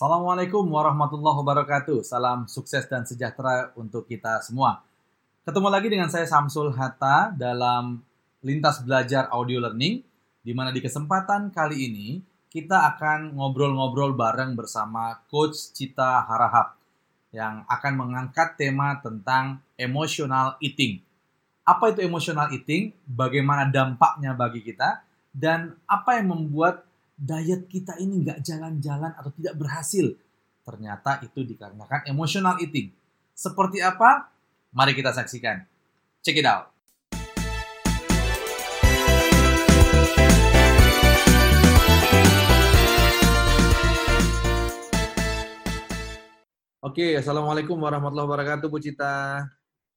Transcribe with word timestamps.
Assalamualaikum 0.00 0.64
warahmatullahi 0.64 1.44
wabarakatuh. 1.44 2.00
Salam 2.00 2.48
sukses 2.48 2.88
dan 2.88 3.04
sejahtera 3.04 3.68
untuk 3.76 4.08
kita 4.08 4.40
semua. 4.40 4.80
Ketemu 5.44 5.68
lagi 5.68 5.92
dengan 5.92 6.08
saya 6.08 6.24
Samsul 6.24 6.72
Hatta 6.72 7.36
dalam 7.36 8.00
Lintas 8.40 8.80
Belajar 8.80 9.28
Audio 9.28 9.60
Learning, 9.60 10.00
di 10.40 10.52
mana 10.56 10.72
di 10.72 10.80
kesempatan 10.80 11.52
kali 11.52 11.84
ini 11.84 12.08
kita 12.48 12.96
akan 12.96 13.36
ngobrol-ngobrol 13.36 14.16
bareng 14.16 14.56
bersama 14.56 15.20
Coach 15.28 15.76
Cita 15.76 16.24
Harahap 16.24 16.80
yang 17.36 17.68
akan 17.68 17.92
mengangkat 18.00 18.56
tema 18.56 18.96
tentang 19.04 19.60
emotional 19.76 20.56
eating. 20.64 21.04
Apa 21.68 21.92
itu 21.92 22.00
emotional 22.00 22.48
eating? 22.56 22.96
Bagaimana 23.04 23.68
dampaknya 23.68 24.32
bagi 24.32 24.64
kita? 24.64 25.04
Dan 25.28 25.76
apa 25.84 26.16
yang 26.16 26.32
membuat 26.32 26.88
diet 27.20 27.68
kita 27.68 28.00
ini 28.00 28.24
nggak 28.24 28.40
jalan-jalan 28.40 29.12
atau 29.12 29.28
tidak 29.36 29.52
berhasil? 29.60 30.16
Ternyata 30.64 31.20
itu 31.20 31.44
dikarenakan 31.44 32.08
emotional 32.08 32.56
eating. 32.64 32.88
Seperti 33.36 33.84
apa? 33.84 34.32
Mari 34.72 34.96
kita 34.96 35.12
saksikan. 35.12 35.60
Check 36.24 36.40
it 36.40 36.48
out. 36.48 36.72
Oke, 46.80 47.20
Assalamualaikum 47.20 47.76
warahmatullahi 47.76 48.24
wabarakatuh, 48.24 48.66
Bu 48.72 48.80
Cita. 48.80 49.44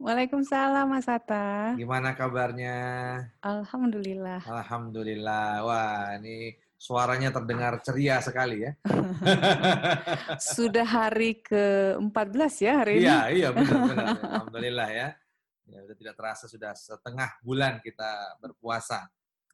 Waalaikumsalam 0.04 0.92
Mas 0.92 1.08
Hatta. 1.08 1.80
Gimana 1.80 2.12
kabarnya? 2.12 2.76
Alhamdulillah. 3.40 4.44
Alhamdulillah. 4.44 5.64
Wah, 5.64 6.20
ini 6.20 6.60
suaranya 6.84 7.32
terdengar 7.32 7.80
ceria 7.80 8.20
sekali 8.20 8.68
ya. 8.68 8.76
Sudah 10.60 10.84
hari 10.84 11.40
ke-14 11.40 12.54
ya 12.60 12.74
hari 12.84 13.00
ini? 13.00 13.08
Iya, 13.08 13.20
iya 13.32 13.48
benar-benar. 13.56 14.08
Alhamdulillah 14.44 14.90
ya. 14.92 15.08
Ya, 15.64 15.80
sudah 15.80 15.96
tidak 15.96 16.16
terasa 16.20 16.44
sudah 16.52 16.76
setengah 16.76 17.40
bulan 17.40 17.80
kita 17.80 18.36
berpuasa. 18.44 19.08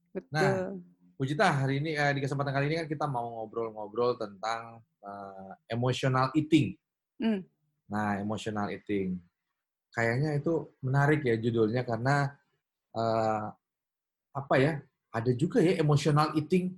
Betul. 0.09 0.33
Nah, 0.33 0.73
Bu 1.13 1.23
Cita, 1.29 1.53
hari 1.53 1.77
ini 1.77 1.93
eh, 1.93 2.17
di 2.17 2.25
kesempatan 2.25 2.49
kali 2.49 2.65
ini 2.65 2.81
kan 2.81 2.87
kita 2.89 3.05
mau 3.05 3.29
ngobrol-ngobrol 3.37 4.17
tentang 4.17 4.81
eh, 5.05 5.53
emotional 5.69 6.33
eating. 6.33 6.73
Hmm. 7.21 7.45
Nah, 7.93 8.17
emotional 8.17 8.73
eating. 8.73 9.21
Kayaknya 9.93 10.41
itu 10.41 10.65
menarik 10.81 11.21
ya 11.21 11.37
judulnya 11.37 11.85
karena 11.85 12.33
eh, 12.97 13.45
apa 14.33 14.55
ya? 14.57 14.81
Ada 15.13 15.29
juga 15.37 15.61
ya 15.61 15.77
emotional 15.77 16.33
eating. 16.33 16.73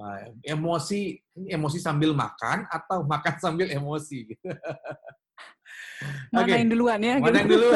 Eh, 0.00 0.56
emosi 0.56 1.12
emosi 1.46 1.76
sambil 1.76 2.16
makan 2.16 2.64
atau 2.66 3.04
makan 3.04 3.34
sambil 3.36 3.68
emosi 3.68 4.32
gitu. 4.32 4.48
Mana 6.32 6.48
Oke, 6.48 6.56
yang 6.56 6.70
duluan 6.72 7.00
ya? 7.00 7.14
Mana 7.20 7.28
gitu. 7.28 7.36
yang 7.36 7.48
dulu? 7.50 7.68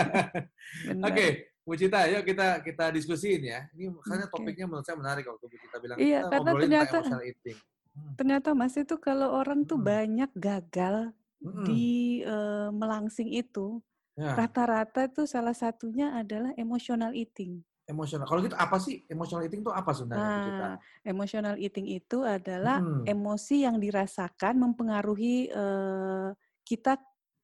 Benar. 0.86 1.04
Oke, 1.10 1.26
Bu 1.62 1.74
Cita, 1.74 2.06
yuk 2.06 2.22
kita 2.22 2.62
kita 2.62 2.84
diskusiin 2.94 3.42
ya. 3.42 3.60
Ini 3.74 3.90
makanya 3.90 4.26
Oke. 4.26 4.34
topiknya 4.38 4.66
menurut 4.66 4.86
saya 4.86 4.96
menarik 4.96 5.26
waktu 5.26 5.44
Bu 5.44 5.56
Cita 5.58 5.76
bilang 5.82 5.98
Iya, 5.98 6.20
kita 6.20 6.30
karena 6.32 6.50
ternyata- 6.54 6.90
emotional 6.94 7.22
eating. 7.24 7.58
Hmm. 7.92 8.12
Ternyata 8.16 8.48
Mas 8.54 8.74
itu 8.74 8.94
kalau 8.96 9.28
orang 9.34 9.66
tuh 9.66 9.76
Hmm. 9.76 9.84
banyak 9.84 10.30
gagal 10.32 10.96
Mm-mm. 11.42 11.64
di 11.66 11.86
eh, 12.22 12.68
melangsing 12.70 13.28
itu, 13.28 13.82
Ya, 14.12 14.36
rata-rata 14.36 15.08
tuh 15.08 15.24
salah 15.24 15.56
satunya 15.56 16.12
adalah 16.12 16.52
emotional 16.54 17.10
eating. 17.12 17.64
Emosional. 17.92 18.24
Kalau 18.24 18.40
gitu 18.40 18.56
apa 18.56 18.76
sih 18.80 19.04
emotional 19.06 19.44
eating 19.44 19.60
itu 19.62 19.70
apa 19.70 19.92
sebenarnya? 19.92 20.40
Nah, 20.40 20.72
emotional 21.04 21.54
eating 21.60 21.86
itu 21.88 22.24
adalah 22.24 22.80
Hmm. 22.80 23.04
emosi 23.06 23.68
yang 23.68 23.76
dirasakan 23.78 24.56
mempengaruhi 24.58 25.52
eh, 25.52 26.28
kita 26.64 26.96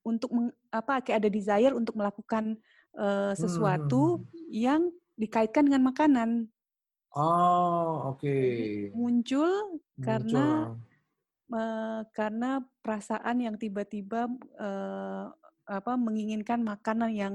untuk 0.05 0.33
meng- 0.33 0.57
apa 0.73 1.05
kayak 1.05 1.25
ada 1.25 1.31
desire 1.31 1.73
untuk 1.77 1.95
melakukan 1.95 2.57
eh, 2.99 3.33
sesuatu 3.37 4.19
Hmm. 4.19 4.25
yang 4.51 4.83
dikaitkan 5.15 5.69
dengan 5.69 5.85
makanan. 5.87 6.31
Oh, 7.15 8.15
oke. 8.15 8.29
Jadi 8.29 8.93
muncul 8.93 9.81
karena 10.01 10.69
Muncul. 10.69 10.77
eh, 11.53 12.01
karena 12.13 12.51
perasaan 12.85 13.37
yang 13.41 13.57
tiba-tiba 13.57 14.29
eh, 14.61 15.27
apa 15.69 15.93
menginginkan 16.01 16.65
makanan 16.65 17.13
yang 17.13 17.35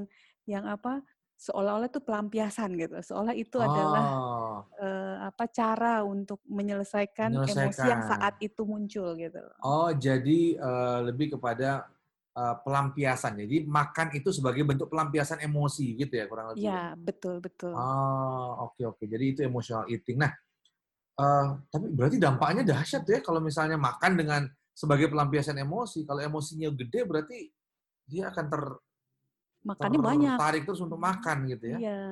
yang 0.50 0.66
apa 0.66 1.06
seolah-olah 1.38 1.90
itu 1.90 2.02
pelampiasan 2.04 2.70
gitu. 2.80 2.96
Seolah 3.02 3.34
itu 3.36 3.58
adalah 3.60 4.06
Oh, 4.06 4.64
eh, 4.80 5.16
apa 5.30 5.46
cara 5.50 6.02
untuk 6.06 6.40
menyelesaikan, 6.50 7.30
emosi 7.34 7.84
yang 7.86 8.02
Menyelesaikan. 8.02 8.02
saat 8.02 8.34
itu 8.42 8.62
muncul 8.66 9.14
gitu. 9.18 9.42
oh 9.64 9.90
jadi 9.96 10.40
eh, 10.58 11.00
lebih 11.08 11.38
kepada 11.38 11.88
eh, 12.34 12.56
pelampiasan. 12.66 13.38
Jadi 13.44 13.64
makan 13.66 14.08
itu 14.18 14.30
sebagai 14.34 14.64
bentuk 14.66 14.90
pelampiasan 14.90 15.42
emosi 15.46 15.94
gitu 16.00 16.14
ya 16.18 16.26
kurang 16.26 16.54
lebih. 16.54 16.68
Ya, 16.68 16.98
betul 16.98 17.40
betul. 17.40 17.74
Oh, 17.74 18.70
oke 18.72 18.82
oke. 18.98 19.04
Jadi 19.06 19.26
itu 19.38 19.40
emotional 19.46 19.86
eating. 19.90 20.18
Nah, 20.22 20.32
eh, 21.20 21.46
tapi 21.70 21.86
berarti 21.94 22.18
dampaknya 22.18 22.64
dahsyat 22.66 23.04
ya 23.06 23.20
kalau 23.22 23.40
misalnya 23.44 23.78
makan 23.78 24.14
dengan 24.18 24.42
sebagai 24.74 25.08
pelampiasan 25.14 25.58
emosi. 25.62 26.04
Kalau 26.06 26.22
emosinya 26.22 26.70
gede 26.74 27.06
berarti 27.06 27.38
dia 28.10 28.28
akan 28.34 28.46
ter, 28.50 28.64
Makannya 29.64 30.00
banyak. 30.00 30.36
tertarik 30.36 30.64
terus 30.64 30.80
untuk 30.80 31.00
makan 31.00 31.38
gitu 31.48 31.66
ya. 31.72 31.78
Iya, 31.80 32.04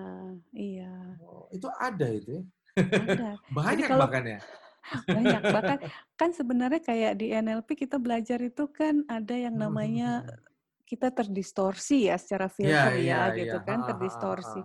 iya. 0.51 0.93
Oh, 1.19 1.51
itu 1.51 1.67
ada 1.69 2.07
itu 2.07 2.29
ya. 2.31 2.43
Ada. 2.79 3.29
Banyak 3.57 3.85
kalau- 3.85 4.07
makannya. 4.07 4.39
Banyak. 5.15 5.41
Bahkan 5.45 5.77
kan 6.15 6.29
sebenarnya 6.31 6.79
kayak 6.79 7.13
di 7.15 7.29
NLP 7.29 7.75
kita 7.77 7.95
belajar 7.95 8.39
itu 8.39 8.65
kan 8.67 9.03
ada 9.05 9.35
yang 9.35 9.53
Hmm, 9.53 9.61
hmm, 9.61 9.67
namanya 9.67 10.09
hmm. 10.23 10.39
kita 10.85 11.07
terdistorsi 11.07 12.07
ya 12.07 12.15
secara 12.15 12.47
Iya, 12.47 12.55
filter 12.55 12.91
iya, 12.95 13.03
ya 13.03 13.19
iya. 13.27 13.37
gitu 13.37 13.57
kan 13.61 13.77
Ha, 13.77 13.79
ha, 13.79 13.83
ha, 13.83 13.89
terdistorsi. 13.91 14.59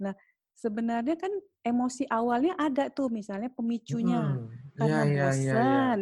ha. 0.00 0.12
Sebenarnya 0.52 1.16
kan 1.16 1.32
emosi 1.60 2.06
awalnya 2.06 2.54
ada 2.54 2.86
tuh 2.86 3.08
misalnya 3.08 3.50
pemicunya 3.50 4.38
Hmm, 4.38 4.46
karena 4.72 4.98
iya, 4.98 5.04
iya, 5.04 5.10
iya, 5.10 5.30
iya. 5.34 5.52
bosan, 5.52 6.00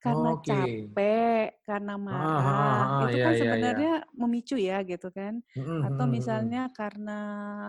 karena 0.00 0.30
Oke. 0.32 0.48
capek, 0.48 1.46
karena 1.62 1.94
marah. 2.00 2.40
ha, 2.40 3.00
Itu 3.04 3.16
iya, 3.20 3.24
kan 3.24 3.32
iya, 3.32 3.36
iya. 3.36 3.40
sebenarnya 3.44 3.92
memicu 4.16 4.56
ya 4.56 4.80
gitu 4.82 5.08
kan. 5.12 5.44
Hmm, 5.52 5.64
hmm, 5.68 5.80
Atau 5.86 6.04
misalnya 6.08 6.62
karena 6.72 7.20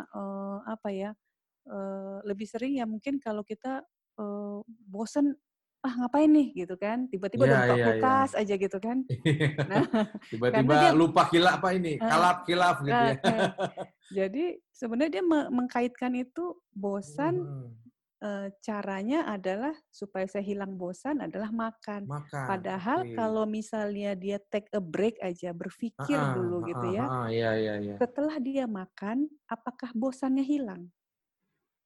eh, 0.10 0.58
apa 0.66 0.90
ya? 0.90 1.12
eh, 1.62 2.18
lebih 2.26 2.50
sering 2.50 2.74
ya 2.82 2.90
mungkin 2.90 3.22
kalau 3.22 3.46
kita 3.46 3.86
eh, 4.18 4.60
bosen 4.90 5.38
ah 5.82 5.94
ngapain 5.98 6.30
nih 6.30 6.66
gitu 6.66 6.74
kan 6.78 7.06
tiba-tiba 7.06 7.46
Iya, 7.46 7.50
udah 7.50 7.58
buka 7.62 7.70
iya, 7.70 7.78
iya. 7.78 7.86
kulkas 7.86 8.32
aja 8.38 8.54
gitu 8.58 8.78
kan 8.82 8.98
Nah, 9.70 9.86
Tiba-tiba 10.30 10.74
dia- 10.78 10.94
lupa 10.94 11.26
kilap 11.30 11.58
apa 11.62 11.74
ini? 11.74 11.98
Eh, 11.98 12.06
Kalap 12.06 12.38
kilap 12.46 12.82
gitu 12.82 12.98
ya. 12.98 13.16
jadi 14.10 14.46
sebenarnya 14.74 15.22
dia 15.22 15.24
me- 15.26 15.50
mengkaitkan 15.54 16.14
itu 16.18 16.58
bosan 16.74 17.46
Hmm, 17.46 17.78
eh, 18.22 18.48
caranya 18.62 19.26
adalah 19.28 19.74
supaya 19.90 20.30
saya 20.30 20.46
hilang 20.46 20.78
bosan 20.78 21.26
adalah 21.26 21.50
makan 21.50 22.06
makan. 22.06 22.46
padahal 22.48 23.00
oke. 23.04 23.16
kalau 23.18 23.44
misalnya 23.50 24.14
dia 24.14 24.38
take 24.38 24.70
a 24.72 24.82
break 24.82 25.18
aja 25.20 25.52
berpikir 25.52 26.18
Ha-ha, 26.18 26.38
dulu 26.38 26.64
gitu 26.70 26.88
ha-ha, 26.94 26.98
ya 26.98 27.06
ha-ha, 27.06 27.26
Iya, 27.34 27.52
iya, 27.58 27.74
iya. 27.82 27.96
setelah 27.98 28.38
dia 28.38 28.66
makan 28.70 29.26
apakah 29.50 29.90
bosannya 29.98 30.46
hilang 30.46 30.88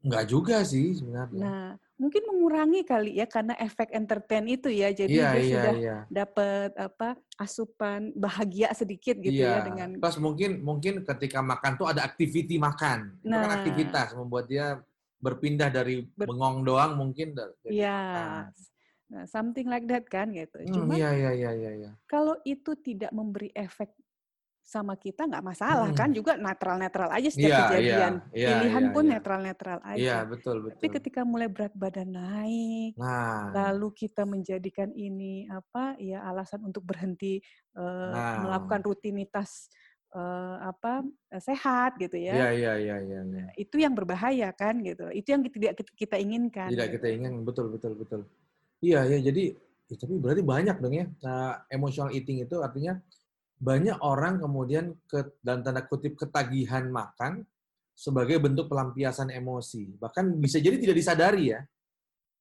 Enggak 0.06 0.30
juga 0.30 0.62
sih 0.62 0.94
sebenarnya. 1.02 1.42
Nah, 1.42 1.68
mungkin 1.98 2.30
mengurangi 2.30 2.86
kali 2.86 3.18
ya 3.18 3.26
karena 3.26 3.58
efek 3.58 3.90
entertain 3.90 4.46
itu 4.46 4.70
ya. 4.70 4.94
Jadi 4.94 5.18
iya, 5.18 5.34
dia 5.34 5.42
iya, 5.42 5.50
sudah 5.58 5.74
iya. 5.82 5.98
dapat 6.14 6.70
apa 6.78 7.10
asupan 7.42 8.14
bahagia 8.14 8.70
sedikit 8.78 9.18
gitu 9.18 9.42
iya. 9.42 9.66
ya 9.66 9.66
dengan 9.66 9.98
Plus 9.98 10.22
mungkin 10.22 10.62
mungkin 10.62 11.02
ketika 11.02 11.42
makan 11.42 11.74
tuh 11.82 11.90
ada 11.90 12.06
activity 12.06 12.62
makan. 12.62 13.18
Itu 13.18 13.34
kan 13.34 13.50
Nah. 13.50 13.58
aktivitas 13.58 14.08
membuat 14.14 14.46
dia 14.46 14.78
berpindah 15.26 15.74
dari 15.74 16.06
Ber- 16.14 16.30
bengong 16.30 16.62
doang 16.62 16.94
mungkin 17.02 17.34
ya 17.66 17.98
makan. 18.14 18.54
nah, 19.10 19.26
something 19.26 19.66
like 19.66 19.86
that 19.90 20.06
kan 20.06 20.30
gitu. 20.30 20.62
Hmm, 20.62 20.74
Cuman 20.86 20.98
iya, 20.98 21.10
iya, 21.14 21.32
iya, 21.34 21.52
iya, 21.58 21.72
iya. 21.82 21.92
kalau 22.06 22.38
itu 22.46 22.78
tidak 22.78 23.10
memberi 23.10 23.50
efek 23.54 23.90
sama 24.66 24.98
kita 24.98 25.30
nggak 25.30 25.46
masalah 25.46 25.94
Hmm. 25.94 26.00
kan 26.02 26.10
juga 26.10 26.42
netral-netral 26.42 27.14
aja 27.14 27.30
setiap 27.30 27.54
Iya, 27.54 27.62
kejadian. 27.70 28.14
iya, 28.18 28.34
iya, 28.34 28.48
Pilihan 28.50 28.84
iya, 28.90 28.94
pun 28.98 29.04
iya. 29.06 29.12
netral-netral 29.14 29.80
aja. 29.86 30.02
Iya, 30.02 30.18
betul, 30.26 30.56
Tapi 30.66 30.86
betul. 30.90 30.94
ketika 30.98 31.22
mulai 31.22 31.48
berat 31.54 31.74
badan 31.78 32.10
naik, 32.18 32.98
Nah, 32.98 33.54
lalu 33.54 33.94
kita 33.94 34.26
menjadikan 34.26 34.90
ini 34.98 35.46
apa 35.54 35.94
ya 36.02 36.26
alasan 36.26 36.66
untuk 36.66 36.82
berhenti 36.82 37.38
eh, 37.78 38.10
Nah. 38.10 38.42
melakukan 38.42 38.82
rutinitas 38.82 39.70
eh, 40.16 40.56
apa 40.64 41.04
eh, 41.30 41.42
sehat 41.44 42.00
gitu 42.00 42.16
ya 42.16 42.34
iya, 42.34 42.50
iya, 42.56 42.74
iya, 42.80 42.96
iya, 43.04 43.20
iya. 43.22 43.46
itu 43.60 43.76
yang 43.76 43.92
berbahaya 43.92 44.50
kan 44.56 44.80
gitu 44.80 45.12
itu 45.12 45.28
yang 45.28 45.44
tidak 45.44 45.76
kita- 45.94 46.18
inginkan 46.18 46.72
Tidak 46.72 46.88
gitu. 46.90 46.96
kita 46.98 47.08
ingin, 47.12 47.44
betul, 47.44 47.68
betul, 47.70 47.94
betul. 48.00 48.22
Iya, 48.80 49.04
ya, 49.08 49.20
jadi, 49.20 49.54
ya, 49.92 49.96
tapi 50.00 50.14
berarti 50.18 50.42
banyak 50.42 50.76
dong 50.80 50.96
ya. 50.96 51.06
Nah, 51.24 51.64
emotional 51.70 52.12
eating 52.16 52.42
itu 52.44 52.58
artinya 52.64 52.98
banyak 53.58 53.98
orang 54.04 54.40
kemudian 54.44 54.94
ke, 55.08 55.36
dalam 55.42 55.64
tanda 55.64 55.82
kutip 55.86 56.16
ketagihan 56.20 56.86
makan 56.92 57.44
sebagai 57.96 58.38
bentuk 58.44 58.68
pelampiasan 58.68 59.32
emosi. 59.32 59.96
Bahkan 59.96 60.36
bisa 60.40 60.60
jadi 60.60 60.76
tidak 60.80 60.96
disadari 61.00 61.56
ya. 61.56 61.62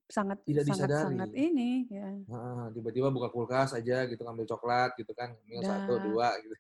sangat 0.05 0.45
Tidak 0.45 0.65
sangat 0.69 0.89
disadari. 0.91 1.05
sangat 1.17 1.31
ini 1.33 1.71
ya. 1.89 2.09
Heeh, 2.13 2.65
tiba-tiba 2.77 3.09
buka 3.09 3.33
kulkas 3.33 3.73
aja 3.73 4.05
gitu 4.05 4.21
ngambil 4.21 4.45
coklat 4.53 4.93
gitu 5.01 5.13
kan, 5.17 5.33
1, 5.65 5.97
Nah. 5.97 6.05
2 6.05 6.29
gitu. 6.45 6.55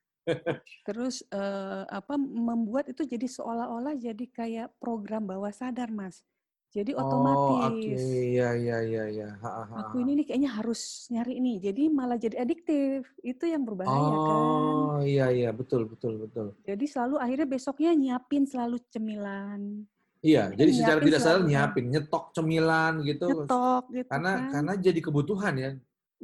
Terus, 0.86 1.24
eee, 1.32 1.82
apa, 1.88 2.14
membuat 2.20 2.92
itu 2.92 3.08
jadi 3.08 3.24
seolah-olah 3.24 3.96
jadi 3.96 4.24
kayak 4.28 4.68
program 4.76 5.24
bawah 5.24 5.48
sadar, 5.48 5.88
Mas. 5.88 6.28
Jadi 6.76 6.92
Oh, 6.96 7.66
otomatis. 7.72 8.28
Iya 8.30 8.44
iya 8.60 8.74
iya 8.88 9.02
iya. 9.14 9.24
Heeh 9.42 9.66
heeh 9.72 9.80
Aku 9.80 9.98
ini 9.98 10.14
nih 10.18 10.24
kayaknya 10.30 10.50
harus 10.58 11.10
nyari 11.10 11.42
nih, 11.42 11.56
jadi 11.66 11.82
malah 11.90 12.14
jadi 12.24 12.36
adiktif. 12.46 13.10
Itu 13.26 13.44
yang 13.50 13.66
berbahaya 13.66 14.22
kan. 14.22 14.78
Oh, 14.78 14.94
iya 15.10 15.24
iya, 15.36 15.48
betul 15.58 15.80
betul 15.92 16.12
betul. 16.22 16.46
Jadi 16.64 16.84
selalu 16.88 17.16
akhirnya 17.20 17.48
besoknya 17.54 17.90
nyiapin 17.92 18.44
selalu 18.48 18.76
cemilan. 18.92 19.84
Iya, 20.24 20.40
Eh, 20.50 20.58
jadi 20.58 20.70
secara 20.78 21.00
tidak 21.04 21.20
sadar 21.20 21.22
selalu 21.22 21.42
nyiapin, 21.52 21.84
nyetok 21.92 22.24
cemilan 22.36 22.92
gitu. 23.08 23.24
nyetok 23.26 23.82
gitu 23.96 24.16
Karena 24.16 24.30
kan. 24.30 24.54
karena 24.54 24.72
jadi 24.86 25.00
kebutuhan 25.06 25.54
ya. 25.64 25.70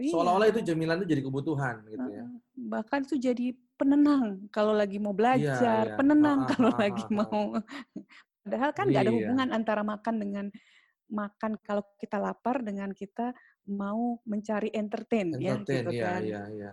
Seolah-olah 0.08 0.49
itu 0.53 0.61
Iya. 0.61 0.69
cemilan 0.69 0.96
itu 1.03 1.08
jadi 1.14 1.23
kebutuhan 1.26 1.76
gitu 1.93 2.08
ya. 2.19 2.25
Bahkan 2.58 3.06
itu 3.08 3.17
jadi 3.19 3.46
penenang 3.81 4.44
kalau 4.53 4.77
lagi 4.77 5.00
mau 5.00 5.17
Iya 5.17 5.17
belajar, 5.17 5.85
iya. 5.88 5.97
penenang 5.97 6.44
Heeh 6.44 6.50
kalau 6.53 6.71
heeh 6.71 6.82
lagi 6.85 7.05
heeh. 7.09 7.17
mau 7.17 7.41
padahal 8.44 8.71
kan 8.77 8.85
nggak 8.93 9.03
ada 9.09 9.12
Iya. 9.12 9.17
hubungan 9.17 9.49
antara 9.50 9.82
makan 9.82 10.15
dengan 10.21 10.47
makan 11.09 11.53
kalau 11.65 11.82
kita 11.97 12.21
lapar 12.21 12.61
dengan 12.61 12.93
kita 12.93 13.32
mau 13.67 14.21
mencari 14.23 14.69
entertain 14.71 15.32
ya 15.35 15.56
Entertain, 15.56 15.82
gitu 15.82 15.91
iya 15.97 16.05
kan. 16.05 16.21
iya 16.23 16.43
iya. 16.53 16.73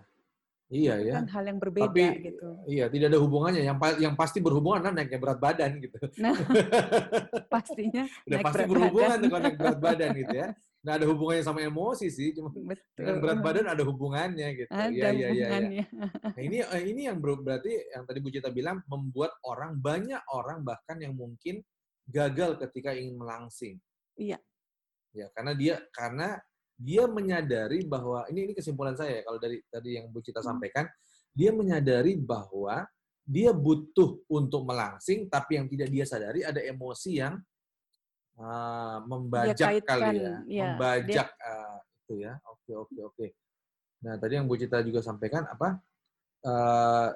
Iya 0.67 0.93
Itu 0.99 1.07
ya. 1.07 1.13
kan 1.15 1.25
hal 1.31 1.43
yang 1.47 1.59
berbeda 1.63 1.87
Tapi 1.87 2.03
gitu. 2.27 2.49
iya, 2.67 2.85
tidak 2.91 3.07
ada 3.15 3.19
hubungannya. 3.23 3.63
Yang 3.63 3.77
pa 3.79 3.87
yang 3.95 4.13
pasti 4.19 4.43
berhubungan 4.43 4.83
adalah 4.83 4.99
naiknya 4.99 5.19
berat 5.23 5.39
badan 5.39 5.71
gitu. 5.79 5.95
Nah, 6.19 6.35
pastinya 7.53 8.03
Udah 8.27 8.35
naik 8.35 8.45
pasti 8.51 8.57
berat 8.59 8.67
berhubungan 8.67 9.17
kalau 9.23 9.39
naik 9.47 9.57
berat 9.57 9.79
badan 9.79 10.09
gitu 10.19 10.35
ya. 10.35 10.47
Nggak 10.87 11.03
ada 11.03 11.07
hubungannya 11.11 11.43
sama 11.43 11.59
emosi 11.59 12.07
sih, 12.07 12.31
cuma 12.31 12.47
dengan 12.95 13.19
berat 13.19 13.43
badan 13.43 13.67
ada 13.67 13.83
hubungannya 13.83 14.47
gitu. 14.55 14.69
Ada 14.71 14.87
Iya 14.87 14.95
iya 14.95 15.11
iya 15.11 15.19
iya. 15.19 15.27
hubungannya. 15.27 15.83
Nah, 16.23 16.39
ini 16.39 16.57
eh, 16.63 16.83
ini 16.87 17.01
yang 17.11 17.19
ber- 17.19 17.43
berarti 17.43 17.75
yang 17.91 18.07
tadi 18.07 18.23
Bu 18.23 18.31
Cita 18.31 18.47
bilang 18.55 18.79
membuat 18.87 19.35
orang 19.43 19.75
banyak 19.75 20.23
orang 20.31 20.63
bahkan 20.63 20.95
yang 21.03 21.11
mungkin 21.11 21.59
gagal 22.07 22.55
ketika 22.63 22.95
ingin 22.95 23.19
melangsing. 23.19 23.75
Iya. 24.15 24.39
Ya, 25.11 25.27
karena 25.35 25.51
dia 25.51 25.75
karena 25.91 26.39
dia 26.79 27.03
menyadari 27.03 27.83
bahwa 27.83 28.23
ini 28.31 28.47
ini 28.47 28.53
kesimpulan 28.55 28.95
saya 28.95 29.19
ya, 29.19 29.21
kalau 29.27 29.43
dari 29.43 29.59
tadi 29.67 29.99
yang 29.99 30.07
Bu 30.07 30.23
Cita 30.23 30.39
Hmm. 30.39 30.55
sampaikan, 30.55 30.87
dia 31.35 31.51
menyadari 31.51 32.15
bahwa 32.15 32.87
dia 33.27 33.51
butuh 33.51 34.23
untuk 34.31 34.63
melangsing 34.63 35.27
tapi 35.27 35.59
yang 35.59 35.67
tidak 35.67 35.91
dia 35.91 36.07
sadari 36.07 36.47
ada 36.47 36.63
emosi 36.63 37.19
yang 37.19 37.35
Dia 38.37 39.01
membajak 39.01 39.67
kaitkan, 39.81 39.97
kali 39.97 40.17
ya, 40.21 40.21
ya. 40.21 40.37
Dia 40.45 40.65
membajak 40.69 41.27
ah, 41.41 41.77
itu 41.81 42.13
ya. 42.21 42.33
Oke 42.45 42.71
oke 42.77 42.99
oke. 43.01 43.27
Nah, 44.05 44.13
tadi 44.21 44.33
yang 44.37 44.45
Bu 44.45 44.53
Cita 44.61 44.77
juga 44.85 45.01
sampaikan 45.01 45.49
apa? 45.49 45.81
Eh, 46.45 47.09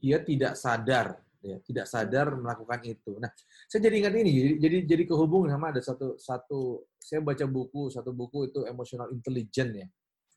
dia 0.00 0.18
tidak 0.24 0.56
sadar, 0.56 1.20
ya, 1.44 1.60
tidak 1.60 1.84
sadar 1.84 2.32
melakukan 2.40 2.80
itu. 2.88 3.20
Nah, 3.20 3.28
saya 3.68 3.80
jadi 3.84 3.96
ingat 4.00 4.14
ini, 4.16 4.30
jadi 4.32 4.52
jadi, 4.64 4.76
jadi 4.88 5.02
kehubungan 5.12 5.52
sama 5.52 5.76
ada 5.76 5.82
satu 5.84 6.16
satu 6.16 6.60
saya 6.96 7.20
baca 7.20 7.44
buku 7.44 7.92
satu 7.92 8.10
buku 8.16 8.48
itu 8.48 8.64
emotional 8.64 9.12
intelligence 9.12 9.74
ya. 9.76 9.88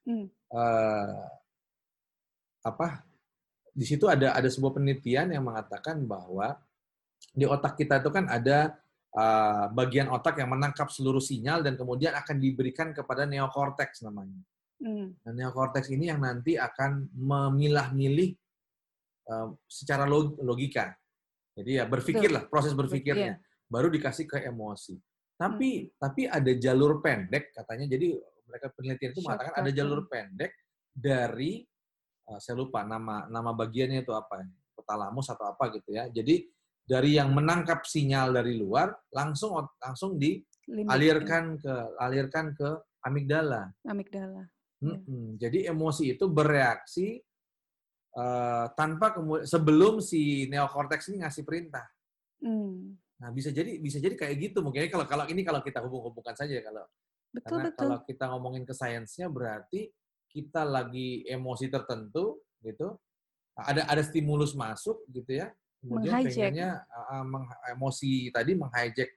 Hmm. 0.04 0.28
Eh, 0.28 1.28
apa? 2.68 3.08
Di 3.72 3.88
situ 3.88 4.04
ada 4.12 4.36
ada 4.36 4.50
sebuah 4.52 4.76
penelitian 4.76 5.32
yang 5.32 5.48
mengatakan 5.48 6.04
bahwa 6.04 6.60
di 7.32 7.48
otak 7.48 7.80
kita 7.80 8.04
itu 8.04 8.12
kan 8.12 8.28
ada 8.28 8.76
eh, 9.12 9.66
bagian 9.76 10.08
otak 10.12 10.40
yang 10.40 10.52
menangkap 10.56 10.88
seluruh 10.88 11.20
sinyal 11.20 11.64
dan 11.64 11.76
kemudian 11.76 12.16
akan 12.16 12.38
diberikan 12.40 12.96
kepada 12.96 13.28
neokortex 13.28 14.04
namanya. 14.08 14.40
Hmm. 14.82 15.14
Nah, 15.28 15.32
neokortex 15.36 15.94
ini 15.94 16.10
yang 16.10 16.24
nanti 16.24 16.58
akan 16.58 17.12
memilah-milih 17.14 18.30
eh, 19.28 19.48
secara 19.68 20.08
log- 20.08 20.40
logika. 20.42 20.96
Jadi 21.52 21.78
ya 21.78 21.84
berpikirlah 21.84 22.48
proses 22.48 22.72
Ber- 22.72 22.88
berpikirnya, 22.88 23.36
iya. 23.36 23.68
baru 23.68 23.92
dikasih 23.92 24.24
ke 24.24 24.48
emosi. 24.48 24.96
Tapi 25.36 25.70
Mm-mm. 25.90 26.00
tapi 26.00 26.22
ada 26.32 26.52
jalur 26.56 27.04
pendek 27.04 27.52
katanya. 27.52 27.92
Jadi 27.92 28.16
mereka 28.48 28.72
penelitian 28.72 29.12
itu 29.12 29.22
mengatakan 29.24 29.54
ada 29.60 29.72
jalur 29.76 30.08
pendek 30.08 30.56
dari 30.96 31.60
eh, 32.32 32.40
saya 32.40 32.56
lupa 32.56 32.88
nama 32.88 33.28
nama 33.28 33.52
bagiannya 33.52 34.08
itu 34.08 34.16
apa, 34.16 34.48
hypothalamus 34.48 35.28
atau 35.30 35.52
apa 35.52 35.70
gitu 35.76 35.92
ya. 35.92 36.08
Jadi 36.08 36.48
dari 36.92 37.16
yang 37.16 37.32
menangkap 37.32 37.88
sinyal 37.88 38.36
dari 38.36 38.60
luar 38.60 38.92
langsung 39.16 39.56
langsung 39.80 40.20
Limbik, 40.20 40.44
ya. 40.68 40.92
dialirkan 40.92 41.56
ke 41.56 41.74
alirkan 41.96 42.52
ke 42.52 42.68
amigdala. 43.08 43.72
amigdala. 43.88 44.44
Mm-mm. 44.84 45.40
Jadi 45.40 45.72
emosi 45.72 46.20
itu 46.20 46.28
bereaksi 46.28 47.16
eh, 48.12 48.66
tanpa 48.76 49.16
kemudian 49.16 49.48
sebelum 49.48 50.04
si 50.04 50.52
neokortex 50.52 51.08
ini 51.16 51.24
ngasih 51.24 51.48
perintah. 51.48 51.88
Hmm. 52.44 53.00
Nah 53.24 53.30
bisa 53.32 53.56
jadi 53.56 53.80
bisa 53.80 54.02
jadi 54.04 54.20
kayak 54.20 54.52
gitu 54.52 54.60
mungkin 54.60 54.92
kalau 54.92 55.08
kalau 55.08 55.26
ini 55.32 55.48
kalau 55.48 55.64
kita 55.64 55.80
hubung-hubungkan 55.80 56.36
saja 56.36 56.60
ya, 56.60 56.64
kalau 56.66 56.84
Betul 57.32 57.48
karena 57.48 57.70
betul. 57.72 57.80
kalau 57.80 57.98
kita 58.04 58.26
ngomongin 58.36 58.64
ke 58.68 58.76
sainsnya 58.76 59.32
berarti 59.32 59.88
kita 60.28 60.68
lagi 60.68 61.24
emosi 61.24 61.72
tertentu 61.72 62.44
gitu 62.60 63.00
ada 63.56 63.88
ada 63.88 64.04
stimulus 64.04 64.52
masuk 64.52 65.00
gitu 65.08 65.40
ya 65.40 65.48
kemudian 65.82 66.14
pengennya 66.22 66.70
uh, 66.88 67.26
meng- 67.26 67.60
emosi 67.74 68.30
tadi 68.30 68.54
menghijack 68.54 69.10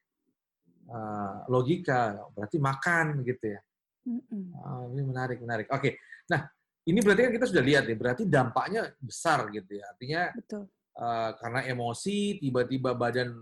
uh, 0.88 1.44
logika 1.52 2.16
berarti 2.32 2.56
makan 2.56 3.20
gitu 3.22 3.52
ya 3.52 3.60
Mm-mm. 4.04 4.52
Ah, 4.60 4.84
ini 4.92 5.00
menarik, 5.00 5.40
menarik. 5.40 5.66
Oke, 5.72 5.96
nah 6.28 6.44
ini 6.84 7.00
berarti 7.00 7.24
kan 7.24 7.32
kita 7.40 7.46
sudah 7.48 7.64
lihat 7.64 7.88
ya, 7.88 7.96
berarti 7.96 8.28
dampaknya 8.28 8.92
besar 9.00 9.48
gitu 9.48 9.80
ya. 9.80 9.84
Artinya 9.88 10.22
Betul. 10.36 10.68
eh, 11.00 11.30
karena 11.40 11.60
emosi 11.72 12.36
tiba-tiba 12.36 12.92
badan 12.92 13.32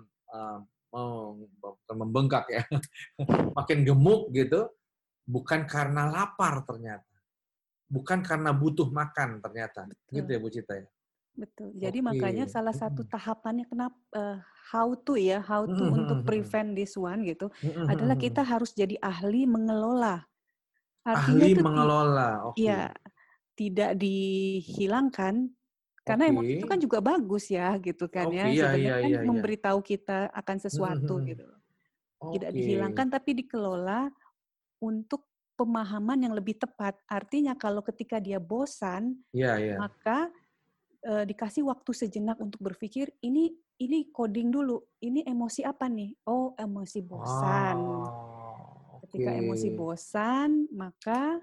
bukan 0.93 1.97
membengkak 1.99 2.47
ya, 2.47 2.63
makin 3.59 3.83
gemuk 3.83 4.31
gitu, 4.31 4.71
bukan 5.27 5.67
karena 5.67 6.07
lapar 6.15 6.63
ternyata, 6.63 7.11
bukan 7.91 8.23
karena 8.23 8.55
butuh 8.55 8.87
makan 8.95 9.43
ternyata, 9.43 9.91
Betul. 9.91 10.15
gitu 10.23 10.29
ya 10.31 10.39
Bu 10.39 10.49
Cita 10.53 10.75
ya. 10.79 10.87
Betul. 11.33 11.73
Jadi 11.73 11.99
Oke. 12.05 12.07
makanya 12.13 12.45
salah 12.45 12.77
satu 12.77 13.03
Mm-mm. 13.03 13.13
tahapannya 13.13 13.65
kenapa 13.65 13.97
eh, 14.13 14.39
how 14.69 14.93
to 14.93 15.17
ya, 15.17 15.41
how 15.41 15.65
to 15.65 15.85
untuk 15.89 16.21
Mm-mm. 16.21 16.29
prevent 16.29 16.77
this 16.77 16.93
one 16.97 17.25
gitu 17.25 17.49
Mm-mm. 17.65 17.89
adalah 17.89 18.17
kita 18.21 18.45
harus 18.45 18.77
jadi 18.77 19.01
ahli 19.01 19.49
mengelola. 19.49 20.29
Artinya 21.03 21.45
ahli 21.49 21.57
itu 21.57 21.65
mengelola, 21.65 22.29
oke. 22.53 22.61
Iya, 22.61 22.93
tidak 23.57 23.91
dihilangkan 23.97 25.51
karena 26.03 26.25
emosi 26.35 26.59
itu 26.59 26.67
kan 26.67 26.79
juga 26.83 26.99
bagus 26.99 27.47
ya 27.47 27.79
gitu 27.79 28.11
kan 28.11 28.27
Oke, 28.27 28.37
ya. 28.37 28.47
iya, 28.51 28.69
Sebenarnya 28.75 28.91
iya, 28.91 28.97
kan 28.99 29.09
iya, 29.09 29.19
iya. 29.23 29.29
memberitahu 29.31 29.79
kita 29.87 30.19
akan 30.37 30.57
sesuatu 30.61 31.15
Mm-mm. 31.17 31.31
gitu. 31.33 31.47
Tidak 32.39 32.51
Oke. 32.53 32.57
dihilangkan 32.59 33.07
tapi 33.09 33.31
dikelola 33.41 34.13
untuk 34.83 35.27
pemahaman 35.57 36.27
yang 36.29 36.35
lebih 36.35 36.59
tepat. 36.59 36.99
Artinya 37.07 37.55
kalau 37.57 37.81
ketika 37.87 38.19
dia 38.19 38.37
bosan, 38.43 39.17
Iya, 39.31 39.53
iya. 39.63 39.77
maka 39.79 40.29
eh, 41.03 41.25
dikasih 41.27 41.67
waktu 41.67 41.91
sejenak 41.93 42.39
untuk 42.39 42.63
berpikir 42.63 43.11
ini 43.23 43.55
ini 43.83 44.11
coding 44.15 44.55
dulu. 44.55 44.79
Ini 45.03 45.27
emosi 45.27 45.67
apa 45.67 45.91
nih? 45.91 46.15
Oh, 46.31 46.55
emosi 46.55 47.03
bosan. 47.03 47.77
Ah, 47.83 48.99
Ketika 49.03 49.35
emosi 49.35 49.75
bosan, 49.75 50.71
maka 50.71 51.43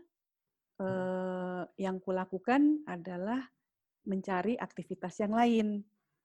eh, 0.80 1.64
yang 1.76 2.00
kulakukan 2.00 2.88
adalah 2.88 3.44
mencari 4.08 4.56
aktivitas 4.56 5.20
yang 5.20 5.36
lain. 5.36 5.68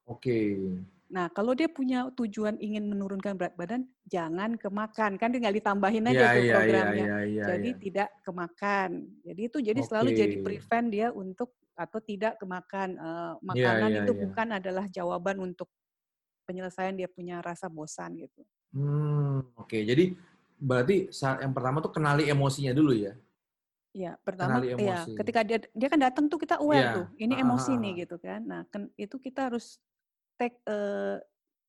Oke. 0.06 0.70
Nah, 1.14 1.28
kalau 1.30 1.52
dia 1.54 1.68
punya 1.68 2.08
tujuan 2.16 2.56
ingin 2.58 2.88
menurunkan 2.88 3.36
berat 3.36 3.54
badan, 3.54 3.86
jangan 4.08 4.56
ke 4.56 4.66
makan. 4.72 5.14
Kan 5.20 5.30
tinggal 5.34 5.52
ditambahin 5.52 6.10
aja 6.10 6.16
Iya, 6.16 6.26
tuh 6.26 6.40
iya, 6.40 6.42
iya, 6.42 6.54
programnya. 6.56 7.04
iya, 7.04 7.18
iya, 7.28 7.44
Jadi 7.54 7.68
iya. 7.70 7.80
tidak 7.82 8.08
kemakan. 8.24 8.90
Jadi 9.22 9.40
itu 9.46 9.58
jadi 9.60 9.80
selalu 9.84 10.10
jadi 10.16 10.34
prevent 10.40 10.88
dia 10.90 11.08
untuk 11.12 11.54
atau 11.76 11.98
tidak 12.02 12.38
kemakan. 12.40 12.88
Eh, 12.98 13.34
Iya, 13.44 13.44
makanan 13.50 13.90
iya, 13.90 14.00
itu 14.02 14.12
iya. 14.14 14.22
bukan 14.24 14.48
adalah 14.58 14.84
jawaban 14.90 15.36
untuk 15.42 15.68
penyelesaian 16.48 16.96
dia 16.96 17.08
punya 17.10 17.40
rasa 17.44 17.66
bosan 17.72 18.16
gitu. 18.20 18.42
Hmm, 18.74 19.54
oke. 19.54 19.78
Jadi 19.90 20.04
berarti 20.58 20.96
saat 21.14 21.42
yang 21.44 21.54
pertama 21.56 21.78
tuh 21.84 21.92
kenali 21.94 22.26
emosinya 22.30 22.72
dulu 22.74 22.92
ya. 22.94 23.12
Ya, 23.94 24.18
pertama 24.26 24.58
ya 24.74 25.06
ketika 25.14 25.46
dia 25.46 25.62
dia 25.70 25.86
kan 25.86 26.00
datang 26.02 26.26
tuh 26.26 26.42
kita 26.42 26.58
aware 26.58 26.82
Iya. 26.82 26.90
tuh, 26.90 27.06
ini 27.14 27.38
Ah, 27.38 27.42
emosi 27.46 27.78
nih 27.78 27.92
gitu 28.02 28.18
kan. 28.18 28.42
Nah, 28.42 28.66
kan 28.66 28.90
itu 28.98 29.16
kita 29.22 29.46
harus 29.50 29.78
take 30.34 30.58
eh, 30.66 31.22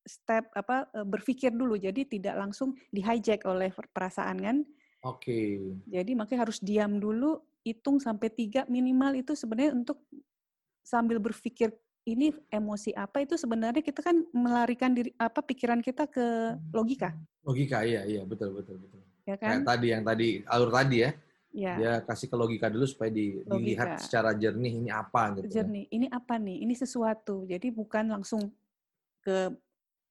step 0.06 0.50
apa 0.58 0.90
berpikir 1.06 1.54
dulu. 1.54 1.78
Jadi 1.78 2.02
tidak 2.18 2.34
langsung 2.38 2.74
di-hijack 2.90 3.46
oleh 3.46 3.70
perasaan 3.94 4.38
kan. 4.42 4.56
Oke. 5.02 5.38
Jadi 5.86 6.12
makanya 6.18 6.50
harus 6.50 6.58
diam 6.58 6.98
dulu, 6.98 7.38
hitung 7.66 7.98
sampai 7.98 8.30
tiga 8.30 8.62
minimal 8.70 9.18
itu 9.18 9.34
sebenarnya 9.34 9.74
untuk 9.74 9.98
sambil 10.86 11.18
berpikir 11.18 11.74
ini 12.06 12.30
emosi 12.46 12.94
apa 12.94 13.26
itu 13.26 13.34
sebenarnya 13.34 13.82
kita 13.82 13.98
kan 13.98 14.22
melarikan 14.30 14.94
diri 14.94 15.10
apa 15.18 15.42
pikiran 15.42 15.82
kita 15.82 16.06
ke 16.06 16.54
logika. 16.70 17.10
Logika 17.42 17.82
iya 17.82 18.06
iya 18.06 18.22
betul 18.22 18.54
betul 18.54 18.78
betul. 18.78 19.02
ya 19.26 19.34
Kayak 19.34 19.42
kan? 19.42 19.66
tadi 19.66 19.86
yang 19.90 20.02
tadi 20.06 20.28
alur 20.46 20.70
tadi 20.70 20.96
ya. 21.02 21.10
Ya, 21.56 21.72
Dia 21.80 21.92
kasih 22.04 22.28
ke 22.28 22.36
logika 22.36 22.68
dulu 22.68 22.84
supaya 22.84 23.08
di- 23.10 23.40
dilihat 23.42 23.96
Logika. 23.96 24.04
secara 24.06 24.30
jernih 24.36 24.72
ini 24.76 24.90
apa 24.92 25.40
gitu. 25.40 25.48
ya. 25.50 25.52
jernih. 25.64 25.88
Ini 25.90 26.06
apa 26.12 26.36
nih? 26.36 26.62
Ini 26.62 26.74
sesuatu. 26.76 27.48
Jadi 27.48 27.72
bukan 27.72 28.12
langsung 28.12 28.52
ke 29.18 29.50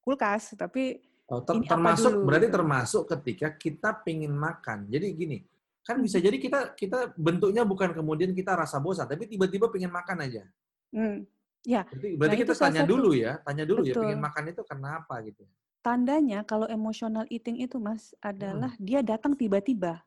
kulkas, 0.03 0.51
tapi 0.59 0.99
Oh, 1.25 1.41
ter- 1.41 1.57
Ini 1.57 1.65
apa 1.65 1.73
termasuk 1.73 2.11
dulu, 2.13 2.25
berarti 2.29 2.47
gitu. 2.49 2.55
termasuk 2.59 3.03
ketika 3.09 3.47
kita 3.49 3.89
pengen 4.05 4.33
makan. 4.37 4.85
Jadi 4.85 5.07
gini, 5.09 5.37
kan 5.85 6.01
Hmm. 6.01 6.05
bisa 6.09 6.17
jadi 6.17 6.33
kita 6.41 6.73
kita 6.73 7.13
bentuknya 7.13 7.61
bukan 7.61 7.93
kemudian 7.93 8.33
kita 8.33 8.57
rasa 8.57 8.81
bosan, 8.81 9.05
tapi 9.05 9.29
tiba-tiba 9.29 9.69
pengen 9.69 9.93
makan 9.93 10.17
aja. 10.25 10.43
hmm, 10.89 11.21
ya 11.61 11.85
Berarti, 11.85 12.09
berarti 12.17 12.35
Nah, 12.35 12.41
kita 12.41 12.53
tanya 12.57 12.81
satu. 12.81 12.91
dulu 12.97 13.09
ya, 13.13 13.37
tanya 13.45 13.63
dulu 13.69 13.81
ya 13.85 13.93
Betul. 13.93 14.01
pengen 14.09 14.19
makan 14.25 14.43
itu 14.49 14.61
kenapa 14.65 15.15
gitu. 15.21 15.43
tandanya 15.85 16.41
kalau 16.41 16.65
emotional 16.65 17.29
eating 17.29 17.61
itu 17.61 17.77
mas 17.77 18.17
adalah 18.17 18.73
dia 18.81 19.05
datang 19.05 19.37
tiba-tiba. 19.37 20.01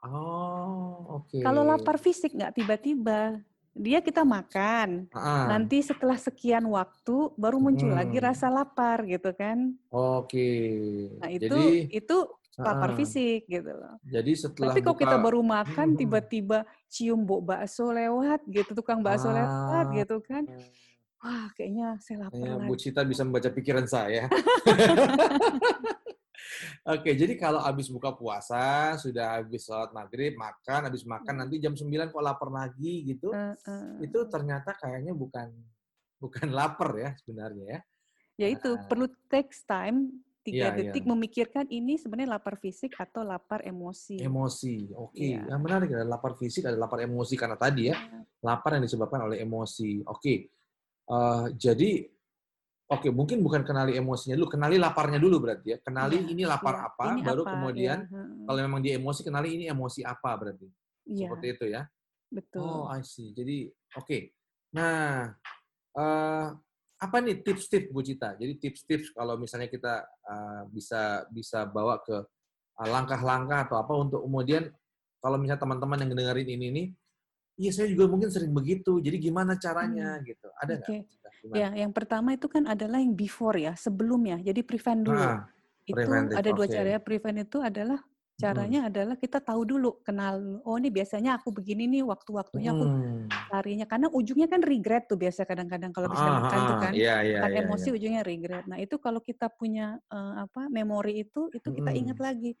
Oh, 0.00 1.20
oke. 1.20 1.42
Kalau 1.42 1.66
lapar 1.66 1.98
fisik 1.98 2.32
nggak 2.32 2.54
tiba-tiba. 2.56 3.42
Dia 3.70 4.02
kita 4.02 4.26
makan. 4.26 5.06
Ah, 5.14 5.46
Nanti 5.48 5.78
setelah 5.80 6.18
sekian 6.18 6.66
waktu 6.66 7.30
baru 7.34 7.56
muncul 7.56 7.88
lagi 7.88 8.18
Hmm. 8.18 8.26
rasa 8.26 8.50
lapar 8.50 9.06
gitu 9.06 9.30
kan. 9.30 9.78
Oke. 9.88 10.50
Nah 11.16 11.30
itu 11.30 11.46
Jadi 11.46 11.86
itu 11.88 12.16
lapar 12.58 12.90
ah, 12.92 12.96
fisik 12.98 13.46
gitu 13.46 13.70
loh. 13.70 13.94
Jadi 14.02 14.32
setelah 14.34 14.74
Tapi 14.74 14.82
kalau 14.82 14.98
kita 14.98 15.16
buka- 15.16 15.24
baru 15.24 15.40
makan 15.40 15.88
Hmm. 15.88 15.98
tiba-tiba 15.98 16.58
cium 16.86 17.22
bau 17.22 17.38
bakso 17.40 17.88
lewat 17.88 18.42
gitu, 18.44 18.74
tukang 18.74 19.00
bakso 19.00 19.30
lewat 19.30 19.86
Ah. 19.86 19.94
gitu 19.94 20.18
kan. 20.20 20.44
Wah 21.20 21.46
kayaknya 21.52 21.94
saya 22.00 22.26
lapar 22.26 22.42
Ya, 22.42 22.56
lagi. 22.56 22.66
Bu 22.66 22.74
Cita 22.74 23.00
bisa 23.04 23.22
membaca 23.22 23.48
pikiran 23.48 23.86
saya. 23.86 24.26
Oke, 26.86 27.14
jadi 27.14 27.34
kalau 27.38 27.60
habis 27.62 27.86
buka 27.88 28.10
puasa, 28.12 28.94
sudah 28.96 29.38
habis 29.40 29.64
sholat 29.64 29.90
maghrib, 29.90 30.34
makan, 30.34 30.90
habis 30.90 31.02
makan, 31.04 31.34
nanti 31.46 31.56
jam 31.62 31.74
9 31.74 32.10
kok 32.10 32.22
lapar 32.22 32.48
lagi 32.48 33.06
gitu, 33.06 33.30
Eh, 33.32 33.54
eh. 33.68 34.10
itu 34.10 34.18
ternyata 34.26 34.74
kayaknya 34.74 35.14
bukan 35.14 35.48
bukan 36.18 36.48
lapar 36.58 36.90
ya 36.98 37.10
sebenarnya 37.22 37.64
ya. 37.66 37.80
Ya 38.40 38.46
itu 38.50 38.70
Ah. 38.74 38.84
perlu 38.88 39.06
takes 39.28 39.62
time 39.64 40.10
tiga 40.40 40.72
Iya, 40.72 40.76
detik 40.76 41.04
iya. 41.04 41.10
memikirkan 41.12 41.68
ini 41.68 42.00
sebenarnya 42.00 42.40
lapar 42.40 42.56
fisik 42.56 42.96
atau 42.96 43.20
lapar 43.20 43.60
emosi. 43.60 44.16
Emosi, 44.24 44.88
oke. 44.96 45.20
Iya. 45.20 45.44
Yang 45.52 45.60
menarik 45.60 45.88
ada 45.92 46.06
lapar 46.08 46.32
fisik, 46.40 46.64
ada 46.64 46.80
lapar 46.80 47.04
emosi 47.04 47.36
karena 47.36 47.60
tadi 47.60 47.92
ya, 47.92 47.96
lapar 48.40 48.80
yang 48.80 48.84
disebabkan 48.88 49.28
oleh 49.28 49.44
emosi. 49.44 50.00
Oke, 50.08 50.48
Eh, 51.10 51.46
jadi 51.58 52.06
oke 52.90 53.08
mungkin 53.14 53.38
bukan 53.40 53.62
kenali 53.62 53.94
emosinya 53.94 54.34
dulu, 54.34 54.50
kenali 54.50 54.76
laparnya 54.76 55.22
dulu 55.22 55.38
berarti 55.38 55.66
ya. 55.74 55.78
Kenali 55.78 56.26
Iya, 56.26 56.30
ini 56.34 56.42
lapar 56.42 56.74
iya. 56.74 56.86
apa, 56.90 57.04
Ini 57.14 57.20
baru 57.22 57.42
apa, 57.46 57.52
kemudian 57.54 57.98
heeh. 58.10 58.44
kalau 58.50 58.58
memang 58.66 58.80
dia 58.82 58.98
emosi, 58.98 59.20
kenali 59.22 59.48
ini 59.54 59.64
emosi 59.70 60.02
apa 60.02 60.30
berarti. 60.34 60.66
Iya, 61.06 61.30
Seperti 61.30 61.46
itu 61.54 61.64
ya. 61.70 61.82
betul. 62.30 62.62
Oh, 62.62 62.84
I 62.90 63.02
see. 63.06 63.30
Jadi, 63.30 63.70
oke. 63.94 64.18
Nah, 64.74 65.30
eh, 65.98 66.46
apa 67.00 67.16
nih 67.24 67.40
tips-tips 67.40 67.88
Bu 67.90 68.02
Cita? 68.02 68.34
Jadi 68.36 68.58
tips-tips 68.60 69.14
kalau 69.14 69.38
misalnya 69.38 69.70
kita 69.70 70.04
eh, 70.04 70.62
bisa 70.70 71.24
bisa 71.30 71.64
bawa 71.70 72.02
ke 72.02 72.16
eh, 72.82 72.88
langkah-langkah 72.90 73.70
atau 73.70 73.76
apa 73.78 73.92
untuk 73.94 74.20
kemudian 74.26 74.66
kalau 75.20 75.36
misalnya 75.36 75.60
teman-teman 75.60 76.00
yang 76.00 76.10
dengerin 76.16 76.48
ini 76.48 76.66
nih, 76.72 76.86
iya 77.60 77.70
saya 77.76 77.92
juga 77.92 78.08
mungkin 78.08 78.32
sering 78.32 78.56
begitu. 78.56 78.98
Jadi 79.04 79.16
gimana 79.20 79.54
caranya 79.60 80.16
gitu? 80.24 80.48
Ada 80.56 80.80
nggak? 80.80 80.88
Cita? 81.12 81.19
Gimana? 81.42 81.58
Ya, 81.58 81.68
yang 81.74 81.92
pertama 81.96 82.36
itu 82.36 82.46
kan 82.46 82.64
adalah 82.68 83.02
yang 83.02 83.14
before 83.18 83.56
ya, 83.58 83.74
sebelumnya. 83.74 84.38
Jadi 84.38 84.62
prevent 84.62 85.02
dulu. 85.02 85.28
Ah, 85.28 85.50
itu 85.88 86.30
ada 86.36 86.50
dua 86.54 86.66
cara 86.70 86.98
ya. 86.98 87.00
Prevent 87.02 87.42
itu 87.48 87.58
adalah 87.58 87.98
caranya 88.38 88.88
adalah 88.88 89.16
kita 89.18 89.42
tahu 89.42 89.62
dulu, 89.66 90.00
kenal. 90.06 90.62
Oh, 90.64 90.76
ini 90.78 90.88
biasanya 90.94 91.40
aku 91.42 91.50
begini 91.54 91.90
nih 91.90 92.02
waktu-waktunya 92.06 92.72
aku 92.76 92.86
Hmm. 92.86 93.28
larinya 93.50 93.84
karena 93.88 94.06
ujungnya 94.14 94.46
kan 94.50 94.62
regret 94.62 95.10
tuh 95.10 95.18
biasa 95.18 95.42
kadang-kadang 95.48 95.90
kalau 95.94 96.06
habis 96.10 96.22
Ah, 96.22 96.30
makan 96.30 96.60
tuh 96.70 96.76
ah, 96.76 96.80
kan. 96.80 96.94
Iya, 96.96 97.14
iya, 97.28 97.42
iya, 97.52 97.64
emosi 97.64 97.88
iya. 97.88 97.96
ujungnya 97.96 98.22
regret. 98.26 98.64
Nah, 98.70 98.78
itu 98.82 98.96
kalau 99.02 99.20
kita 99.22 99.50
punya 99.52 99.98
eh, 100.12 100.34
apa 100.46 100.68
memori 100.70 101.24
itu 101.26 101.50
itu 101.54 101.68
kita 101.74 101.90
ingat 101.96 102.16
Mm-mm. 102.16 102.22
lagi. 102.22 102.54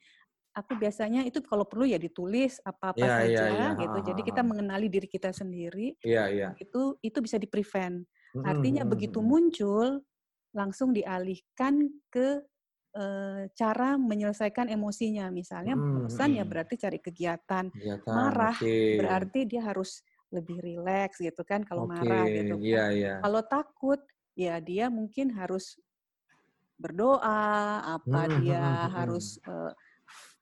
Aku 0.56 0.74
biasanya 0.78 1.22
itu 1.28 1.40
kalau 1.46 1.64
perlu 1.68 1.86
ya 1.86 1.98
ditulis 2.00 2.58
apa-apa 2.66 3.06
Iya, 3.06 3.14
saja 3.14 3.30
iya, 3.30 3.44
iya. 3.54 3.68
gitu. 3.78 3.98
Jadi 4.02 4.20
kita 4.26 4.42
mengenali 4.42 4.86
diri 4.90 5.06
kita 5.10 5.30
sendiri 5.34 5.94
Iya, 6.04 6.22
iya. 6.32 6.48
itu 6.58 6.98
itu 7.04 7.18
bisa 7.24 7.36
di 7.40 7.46
prevent. 7.50 8.04
Mm-mm, 8.04 8.19
Artinya 8.44 8.82
mm-mm, 8.82 8.88
begitu 8.88 9.20
mm-mm. 9.20 9.26
muncul 9.26 10.02
langsung 10.54 10.90
dialihkan 10.96 11.88
ke 12.10 12.42
eh, 12.96 13.42
cara 13.54 13.98
menyelesaikan 14.00 14.70
emosinya. 14.70 15.30
Misalnya 15.30 15.76
Mm, 15.76 15.82
bosan 15.94 16.38
ya 16.38 16.44
mm. 16.44 16.48
berarti 16.48 16.74
cari 16.80 16.98
kegiatan. 17.02 17.70
Kegiatan, 17.72 18.16
Marah 18.16 18.54
oke. 18.54 18.76
berarti 18.90 19.46
dia 19.46 19.62
harus 19.66 20.02
lebih 20.30 20.62
rileks 20.62 21.18
gitu 21.18 21.42
kan 21.42 21.62
kalau 21.66 21.82
Oke, 21.82 21.86
marah 21.86 22.30
gitu 22.30 22.54
kan. 22.58 22.62
iya, 22.66 22.82
iya. 22.94 23.14
Kalau 23.22 23.42
takut 23.46 24.00
ya 24.38 24.58
dia 24.62 24.86
mungkin 24.88 25.34
harus 25.34 25.76
berdoa, 26.80 27.82
apa 28.00 28.20
Hmm, 28.26 28.32
dia 28.32 28.62
hmm, 28.62 28.76
hmm, 28.94 28.94
harus 28.96 29.36
eh, 29.44 29.72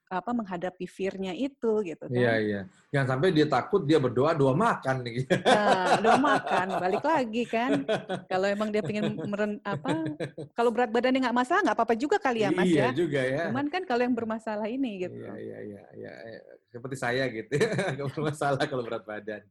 apa 0.08 0.32
menghadapi 0.32 0.88
fear-nya 0.88 1.36
itu 1.36 1.84
gitu 1.84 2.08
kan. 2.08 2.16
Iya, 2.16 2.34
iya. 2.40 2.60
Jangan 2.88 3.16
sampai 3.16 3.28
dia 3.36 3.44
takut, 3.44 3.84
dia 3.84 4.00
berdoa, 4.00 4.32
doa 4.32 4.56
makan. 4.56 5.04
nih. 5.04 5.28
Nah, 5.44 6.00
udah 6.00 6.16
makan, 6.16 6.66
balik 6.80 7.04
lagi 7.04 7.42
kan. 7.44 7.84
Kalau 8.24 8.48
emang 8.48 8.72
dia 8.72 8.80
pengen 8.80 9.20
meren, 9.28 9.60
apa, 9.60 10.16
kalau 10.56 10.72
berat 10.72 10.88
badannya 10.88 11.20
nggak 11.20 11.36
masalah, 11.36 11.60
nggak 11.60 11.76
apa-apa 11.76 11.94
juga 12.00 12.16
kali 12.16 12.40
ya 12.40 12.50
Mas 12.50 12.72
iya 12.72 12.88
ya. 12.88 12.96
juga 12.96 13.20
ya. 13.20 13.52
Cuman 13.52 13.68
kan 13.68 13.82
kalau 13.84 14.02
yang 14.08 14.16
bermasalah 14.16 14.66
ini 14.72 15.04
gitu. 15.04 15.20
Iya, 15.20 15.36
iya, 15.36 15.58
iya, 15.60 15.82
iya. 15.92 16.12
iya. 16.24 16.40
Seperti 16.72 16.96
saya 16.96 17.24
gitu. 17.28 17.52
Gak 17.96 18.08
bermasalah 18.12 18.64
kalau 18.68 18.84
berat 18.84 19.04
badan. 19.04 19.42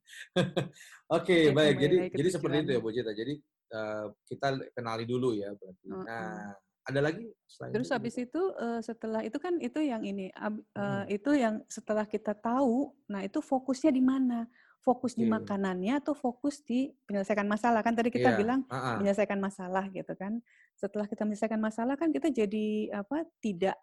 Oke, 1.17 1.49
Ya, 1.49 1.53
baik. 1.53 1.75
Jadi 1.81 1.95
jadi 2.13 2.29
seperti 2.29 2.57
itu 2.65 2.71
ya. 2.77 2.79
Bu 2.81 2.89
Cita. 2.93 3.13
Jadi 3.13 3.33
eh, 3.73 4.05
kita 4.29 4.47
kenali 4.73 5.05
dulu 5.05 5.33
ya 5.33 5.49
berarti. 5.53 5.87
Mm-mm. 5.89 6.05
Nah, 6.05 6.53
ada 6.87 6.99
lagi 7.03 7.27
selain 7.45 7.71
Terus 7.75 7.87
itu, 7.91 7.95
habis 7.99 8.15
itu 8.15 8.41
eh, 8.55 8.79
setelah 8.79 9.21
itu 9.27 9.37
kan 9.37 9.59
itu 9.59 9.79
yang 9.83 10.01
ini 10.07 10.31
eh, 10.31 10.51
Mm-mm. 10.79 11.03
itu 11.11 11.31
yang 11.35 11.59
setelah 11.67 12.07
kita 12.07 12.31
tahu, 12.31 12.95
nah 13.11 13.21
itu 13.21 13.43
fokusnya 13.43 13.91
di 13.91 13.99
mana? 13.99 14.47
Fokus 14.79 15.19
di 15.19 15.27
Oke. 15.27 15.35
makanannya 15.35 15.99
atau 15.99 16.15
fokus 16.15 16.63
di 16.63 16.95
penyelesaian 17.03 17.43
masalah? 17.43 17.83
Kan 17.83 17.91
tadi 17.91 18.07
kita 18.07 18.31
Iya, 18.31 18.39
bilang 18.39 18.63
ah. 18.71 18.95
menyelesaikan 18.95 19.35
masalah 19.35 19.91
gitu 19.91 20.15
kan. 20.15 20.39
Setelah 20.79 21.11
kita 21.11 21.27
menyelesaikan 21.27 21.59
masalah 21.59 21.99
kan 21.99 22.07
kita 22.15 22.31
jadi 22.31 22.95
apa? 22.95 23.27
Tidak 23.43 23.75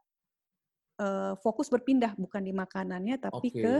eh, 1.04 1.32
fokus 1.44 1.68
berpindah 1.68 2.16
bukan 2.16 2.40
di 2.40 2.56
makanannya 2.56 3.20
tapi 3.20 3.52
Oke. 3.52 3.60
ke 3.60 3.74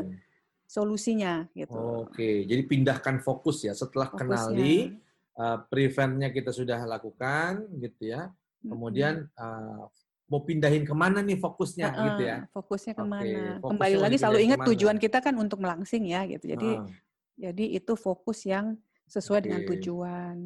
solusinya 0.68 1.48
gitu. 1.56 2.04
Oke, 2.04 2.44
jadi 2.44 2.60
pindahkan 2.68 3.24
fokus 3.24 3.64
ya. 3.64 3.72
Setelah 3.72 4.12
kenali, 4.12 4.92
Fokusnya. 4.92 5.40
eh, 5.40 5.58
preventnya 5.72 6.28
kita 6.28 6.52
sudah 6.52 6.84
lakukan 6.84 7.72
gitu 7.80 8.12
ya. 8.12 8.28
Kemudian 8.64 9.14
eh, 9.28 9.82
mau 10.28 10.40
pindahin 10.42 10.88
ke 10.88 10.94
mana 10.96 11.20
nih 11.20 11.36
fokusnya 11.36 11.86
Heeh, 11.92 12.06
gitu 12.10 12.22
ya. 12.24 12.38
Fokusnya 12.56 12.94
ke 12.96 13.04
mana? 13.04 13.60
fokusnya 13.60 13.68
Kembali 13.68 13.96
lagi 14.00 14.16
selalu 14.16 14.38
ingat 14.40 14.58
ke 14.58 14.62
mana? 14.64 14.70
tujuan 14.72 14.96
kita 14.96 15.18
kan 15.20 15.34
untuk 15.36 15.58
melangsing 15.60 16.04
ya 16.08 16.24
gitu. 16.24 16.44
Jadi 16.48 16.70
Ah, 16.80 16.88
jadi 17.34 17.64
itu 17.76 17.92
fokus 17.98 18.46
yang 18.48 18.78
sesuai 19.10 19.44
dengan 19.44 19.60
Oke. 19.62 19.68
tujuan. 19.76 20.36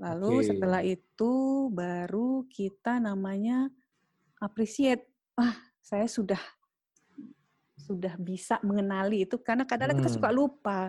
Lalu 0.00 0.32
Oke. 0.40 0.46
setelah 0.46 0.80
itu 0.86 1.32
baru 1.74 2.46
kita 2.48 3.02
namanya 3.02 3.68
appreciate. 4.38 5.10
Ah, 5.34 5.58
saya 5.82 6.06
sudah 6.06 6.40
sudah 7.80 8.14
bisa 8.20 8.60
mengenali 8.62 9.24
itu 9.26 9.40
karena 9.40 9.64
kadang-kadang 9.66 9.98
kita 9.98 10.10
Hmm. 10.12 10.18
suka 10.22 10.30
lupa. 10.30 10.80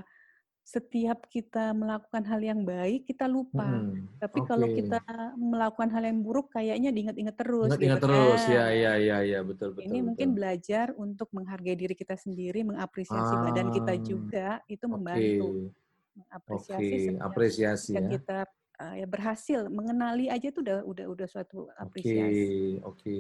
Setiap 0.72 1.28
kita 1.28 1.76
melakukan 1.76 2.24
hal 2.32 2.40
yang 2.40 2.64
baik 2.64 3.04
kita 3.04 3.28
lupa. 3.28 3.84
mm-mm. 3.84 4.08
Tapi 4.24 4.40
kalau 4.48 4.72
Oke. 4.72 4.80
kita 4.80 5.04
melakukan 5.36 5.92
hal 5.92 6.04
yang 6.08 6.24
buruk 6.24 6.48
kayaknya 6.56 6.96
diingat-ingat 6.96 7.36
terus 7.36 7.68
Ingat-ingat 7.76 8.00
gitu 8.00 8.06
terus, 8.08 8.42
kan. 8.48 8.56
ya, 8.56 8.66
ya, 8.72 8.94
ya, 8.96 9.18
ya, 9.20 9.40
betul, 9.44 9.76
betul. 9.76 9.84
Ini 9.92 10.00
mungkin 10.00 10.32
betul. 10.32 10.38
belajar 10.40 10.86
untuk 10.96 11.28
menghargai 11.36 11.76
diri 11.76 11.92
kita 11.92 12.16
sendiri, 12.16 12.64
mengapresiasi 12.64 13.36
badan 13.44 13.68
kita 13.76 13.92
Ah, 13.92 14.00
juga, 14.00 14.48
itu 14.72 14.86
membantu. 14.88 15.48
oke, 15.52 15.76
Mengapresiasi 16.16 16.96
setiap 17.04 17.20
apresiasi 17.28 17.92
ya. 18.00 18.08
kita 18.08 18.40
uh, 18.80 18.96
ya 18.96 19.08
berhasil 19.12 19.60
mengenali 19.68 20.32
aja 20.32 20.48
itu 20.56 20.64
udah 20.64 20.88
udah 20.88 21.06
udah 21.12 21.28
suatu 21.28 21.68
Oke, 21.68 21.84
apresiasi. 21.84 22.80
oke. 22.80 23.18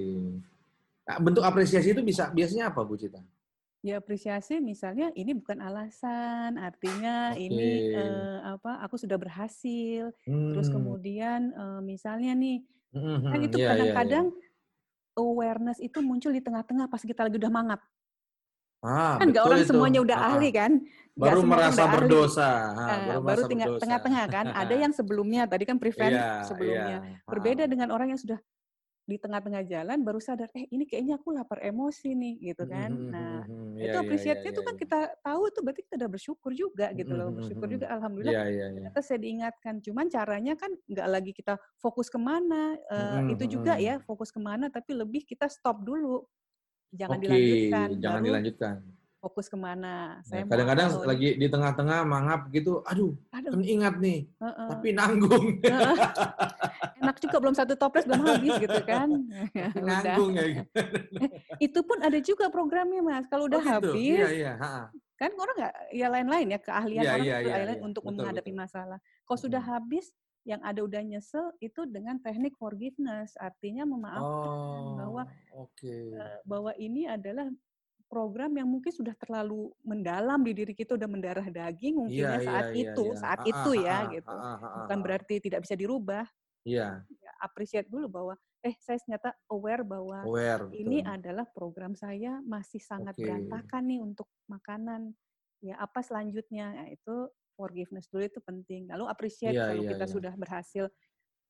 Nah, 1.03 1.17
bentuk 1.19 1.43
apresiasi 1.43 1.91
itu 1.91 1.99
bisa 1.99 2.31
biasanya 2.31 2.71
apa, 2.71 2.79
Bu 2.87 2.95
Cita? 2.95 3.19
Ya 3.81 3.97
apresiasi 3.97 4.61
misalnya 4.61 5.09
ini 5.17 5.33
bukan 5.33 5.57
alasan, 5.57 6.53
artinya 6.61 7.33
ini 7.33 7.81
Oke. 7.81 7.97
eh, 7.97 8.37
apa 8.53 8.77
aku 8.85 8.93
sudah 8.93 9.17
berhasil. 9.17 10.13
Terus 10.21 10.67
Hmm, 10.69 10.75
kemudian 10.77 11.49
eh, 11.49 11.81
misalnya 11.81 12.37
nih 12.37 12.61
mhm, 12.93 13.25
kan 13.25 13.39
itu 13.41 13.57
iya, 13.57 13.65
iya, 13.65 13.69
kadang-kadang 13.73 14.25
awareness 15.17 15.81
itu 15.81 15.97
muncul 16.05 16.29
di 16.29 16.45
tengah-tengah 16.45 16.85
pas 16.93 17.01
kita 17.01 17.25
lagi 17.25 17.41
udah 17.41 17.49
mangap. 17.49 17.81
Ah, 18.85 19.17
Kan 19.17 19.29
nggak 19.33 19.45
orang 19.49 19.59
itu. 19.61 19.69
semuanya 19.73 19.99
udah 20.05 20.17
Ah, 20.17 20.25
ah. 20.25 20.29
ahli 20.37 20.49
kan? 20.53 20.71
Nggak 21.17 21.17
Baru 21.17 21.39
semua 21.41 21.49
orang 21.49 21.61
merasa 21.65 21.81
ahli. 21.81 21.93
berdosa. 21.97 22.49
Ah, 22.49 22.97
baru 23.17 23.21
baru 23.21 23.41
tengah-tengah 23.81 24.23
kan. 24.29 24.45
Ada 24.53 24.75
yang 24.85 24.93
sebelumnya 24.93 25.41
tadi 25.49 25.63
kan 25.65 25.77
prevent 25.81 26.13
Iya, 26.13 26.45
sebelumnya. 26.45 26.97
iya. 27.01 27.17
Berbeda 27.25 27.63
Ah. 27.65 27.69
dengan 27.69 27.89
orang 27.89 28.13
yang 28.13 28.21
sudah 28.21 28.37
di 29.09 29.17
tengah-tengah 29.21 29.63
jalan 29.67 29.99
baru 30.07 30.19
sadar, 30.23 30.49
eh 30.55 30.67
ini 30.71 30.85
kayaknya 30.89 31.17
aku 31.19 31.33
lapar 31.35 31.59
emosi 31.63 32.13
nih 32.15 32.33
gitu 32.53 32.63
kan. 32.69 32.91
Mhm, 32.91 33.05
Nah, 33.09 33.43
mhm, 33.47 33.51
mhm. 33.51 33.77
itu 33.81 33.95
Iya 33.95 33.95
iya 34.07 34.21
iya 34.29 34.39
appreciate-nya 34.39 34.49
iya 34.49 34.57
itu 34.57 34.61
kan 34.63 34.75
iya. 34.75 34.77
kita 34.77 34.97
tahu 35.25 35.41
itu 35.49 35.59
berarti 35.65 35.81
kita 35.87 35.95
udah 36.01 36.11
bersyukur 36.11 36.51
juga 36.55 36.85
gitu 36.93 37.13
loh. 37.17 37.29
Bersyukur 37.33 37.67
juga 37.71 37.89
alhamdulillah 37.93 38.35
Iya 38.35 38.39
iya 38.53 38.67
iya. 38.77 38.89
ternyata 38.91 38.99
saya 39.05 39.19
diingatkan. 39.23 39.81
Cuman 39.85 40.07
caranya 40.13 40.53
kan 40.59 40.71
nggak 40.89 41.07
lagi 41.09 41.31
kita 41.35 41.57
fokus 41.81 42.07
ke 42.13 42.19
mana, 42.21 42.77
Mhm 42.95 43.21
itu 43.29 43.43
juga 43.59 43.77
ya 43.81 43.97
fokus 44.03 44.29
ke 44.33 44.39
mana, 44.41 44.69
tapi 44.73 44.93
lebih 44.97 45.23
kita 45.27 45.47
stop 45.51 45.81
dulu. 45.85 46.25
Jangan 46.95 47.15
Oke, 47.15 47.23
dilanjutkan, 47.23 47.89
jangan 48.01 48.21
baru 48.21 48.25
dilanjutkan. 48.25 48.75
Fokus 49.21 49.45
ke 49.45 49.55
mana. 49.55 50.17
Ya, 50.25 50.25
Saya 50.25 50.43
kadang-kadang 50.49 50.89
lagi 51.05 51.29
di 51.37 51.47
tengah-tengah 51.47 51.99
mangap 52.03 52.49
gitu, 52.49 52.81
aduh 52.83 53.13
Aduh, 53.29 53.53
kan 53.53 53.61
ingat 53.61 53.95
nih, 54.01 54.25
heeh, 54.41 54.67
tapi 54.73 54.87
nanggung. 54.97 55.45
heeh. 55.61 55.95
Enak 57.01 57.17
juga 57.21 57.37
belum 57.41 57.55
satu 57.57 57.73
toples 57.77 58.05
belum 58.09 58.21
habis 58.25 58.53
gitu 58.57 58.79
kan. 58.81 59.09
Nanggung 59.87 60.33
ya. 60.37 60.45
gitu. 60.49 60.61
Itu 61.65 61.79
pun 61.85 62.01
ada 62.01 62.17
juga 62.21 62.49
programnya 62.49 63.01
Mas. 63.05 63.25
Kalau 63.29 63.45
Oh 63.45 63.49
udah 63.53 63.61
gitu? 63.61 63.93
Iya 63.93 64.25
habis, 64.25 64.29
iya, 64.33 64.51
heeh. 64.57 64.85
kan 65.21 65.31
orang 65.37 65.55
nggak 65.57 65.75
ya 65.93 66.07
lain-lain 66.09 66.47
ya 66.49 66.59
keahlian 66.61 67.03
Iya 67.05 67.11
orang 67.13 67.25
iya 67.25 67.35
tuh 67.37 67.41
iya 67.45 67.53
keahlian 67.53 67.77
iya. 67.77 67.85
untuk 67.85 68.03
Betul 68.03 68.13
menghadapi 68.17 68.51
betul. 68.51 68.57
masalah. 68.57 68.99
Kalau 69.25 69.39
sudah 69.39 69.61
Mhm. 69.61 69.69
habis, 69.69 70.05
yang 70.41 70.61
ada 70.65 70.81
udah 70.81 71.01
nyesel 71.05 71.45
itu 71.61 71.81
dengan 71.85 72.17
teknik 72.17 72.57
forgiveness, 72.57 73.37
artinya 73.37 73.85
memaafkan 73.85 74.49
bahwa 74.97 75.21
Oh, 75.53 75.69
oke. 75.69 75.93
eh, 75.93 76.37
bahwa 76.45 76.71
ini 76.77 77.05
adalah 77.05 77.45
program 78.11 78.51
yang 78.59 78.67
mungkin 78.67 78.91
sudah 78.91 79.15
terlalu 79.15 79.71
mendalam 79.87 80.43
di 80.43 80.51
diri 80.51 80.75
kita, 80.75 80.99
udah 80.99 81.07
mendarah 81.07 81.47
daging 81.47 81.95
Iya 82.11 82.27
mungkinnya 82.27 82.43
iya 82.47 82.63
saat 82.67 82.67
iya 82.77 82.91
itu, 82.91 83.05
iya. 83.05 83.17
saat 83.17 83.39
Heeh 83.39 83.47
itu 83.47 83.71
ya 83.79 84.03
heeh, 84.03 84.09
gitu. 84.11 84.43
heeh 84.43 84.55
heeh 84.63 84.75
Bukan 84.75 84.99
heeh. 84.99 85.05
berarti 85.05 85.39
tidak 85.39 85.63
bisa 85.65 85.75
dirubah. 85.79 86.27
Iya, 86.65 87.07
Ya, 87.11 87.31
appreciate 87.43 87.87
dulu 87.91 88.07
bahwa 88.07 88.33
eh 88.63 88.75
saya 88.79 88.97
ternyata 89.03 89.35
aware 89.51 89.83
bahwa 89.83 90.25
aware 90.25 90.63
ini 90.71 91.03
betul. 91.03 91.03
adalah 91.03 91.43
program 91.51 91.91
saya 91.97 92.39
masih 92.45 92.79
sangat 92.79 93.15
Oke. 93.15 93.23
berantakan 93.23 93.83
nih 93.91 93.99
untuk 93.99 94.31
makanan. 94.47 95.11
Ya 95.59 95.75
apa 95.81 95.99
selanjutnya? 96.05 96.71
Nah, 96.73 96.87
itu 96.89 97.27
forgiveness 97.59 98.07
dulu 98.09 98.23
itu 98.25 98.39
penting. 98.41 98.87
Lalu 98.89 99.05
appreciate 99.11 99.59
Iya 99.59 99.65
kalau 99.67 99.81
iya 99.81 99.91
kita 99.91 100.07
iya. 100.07 100.15
sudah 100.15 100.33
berhasil 100.39 100.87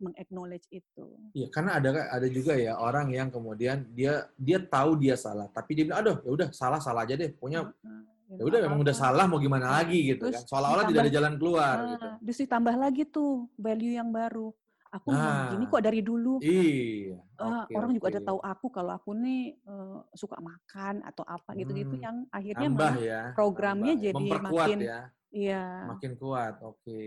meng-acknowledge 0.02 0.68
itu. 0.74 1.06
Iya, 1.32 1.48
karena 1.48 1.80
ada 1.80 1.90
ada 2.12 2.28
juga 2.28 2.60
ya 2.60 2.76
orang 2.76 3.08
yang 3.16 3.32
kemudian 3.32 3.88
dia 3.96 4.28
dia 4.36 4.60
tahu 4.60 5.00
dia 5.00 5.16
salah, 5.16 5.48
tapi 5.54 5.78
dia 5.80 5.88
bilang, 5.88 6.04
aduh 6.04 6.18
ya 6.28 6.32
udah 6.34 6.48
salah 6.52 6.82
salah 6.84 7.08
aja 7.08 7.16
deh, 7.16 7.32
pokoknya 7.32 7.72
Heeh, 7.72 8.04
ya 8.36 8.36
ya 8.42 8.44
udah 8.48 8.60
memang 8.68 8.80
udah 8.84 8.96
salah 8.96 9.26
mau 9.32 9.40
gimana 9.40 9.68
Nah, 9.68 9.80
lagi 9.80 10.00
gitu 10.12 10.28
terus 10.28 10.44
kan, 10.44 10.44
seolah-olah 10.50 10.86
tidak 10.92 11.02
ada 11.08 11.14
jalan 11.14 11.34
keluar 11.40 11.78
gitu. 11.88 12.04
ah, 12.04 12.16
terus 12.20 12.40
ditambah 12.44 12.76
lagi 12.76 13.04
tuh 13.08 13.32
value 13.56 13.96
yang 13.96 14.10
baru. 14.12 14.52
Aku 14.92 15.08
Nah, 15.08 15.56
kok 15.72 15.84
dari 15.88 16.04
dulu. 16.04 16.44
iya, 16.44 17.16
Ah, 17.40 17.64
oke 17.64 17.74
orang 17.74 17.92
juga 17.96 18.08
ada 18.12 18.22
tahu 18.22 18.40
aku 18.44 18.66
kalau 18.70 18.92
aku 18.92 19.12
nih 19.16 19.56
eh, 19.56 20.00
suka 20.20 20.36
makan 20.44 21.00
atau 21.08 21.24
apa 21.24 21.50
gitu-gitu 21.56 21.96
Hmm, 21.96 22.04
yang 22.04 22.18
akhirnya 22.30 22.68
malah 22.70 22.96
ya, 23.00 23.22
programnya 23.34 23.94
nambah 23.96 24.04
ya, 24.04 24.06
jadi 24.12 24.20
memperkuat 24.20 24.68
makin 24.68 24.80
ya, 24.84 25.00
iya. 25.32 25.64
makin 25.88 26.12
kuat. 26.20 26.54
Oke, 26.60 27.02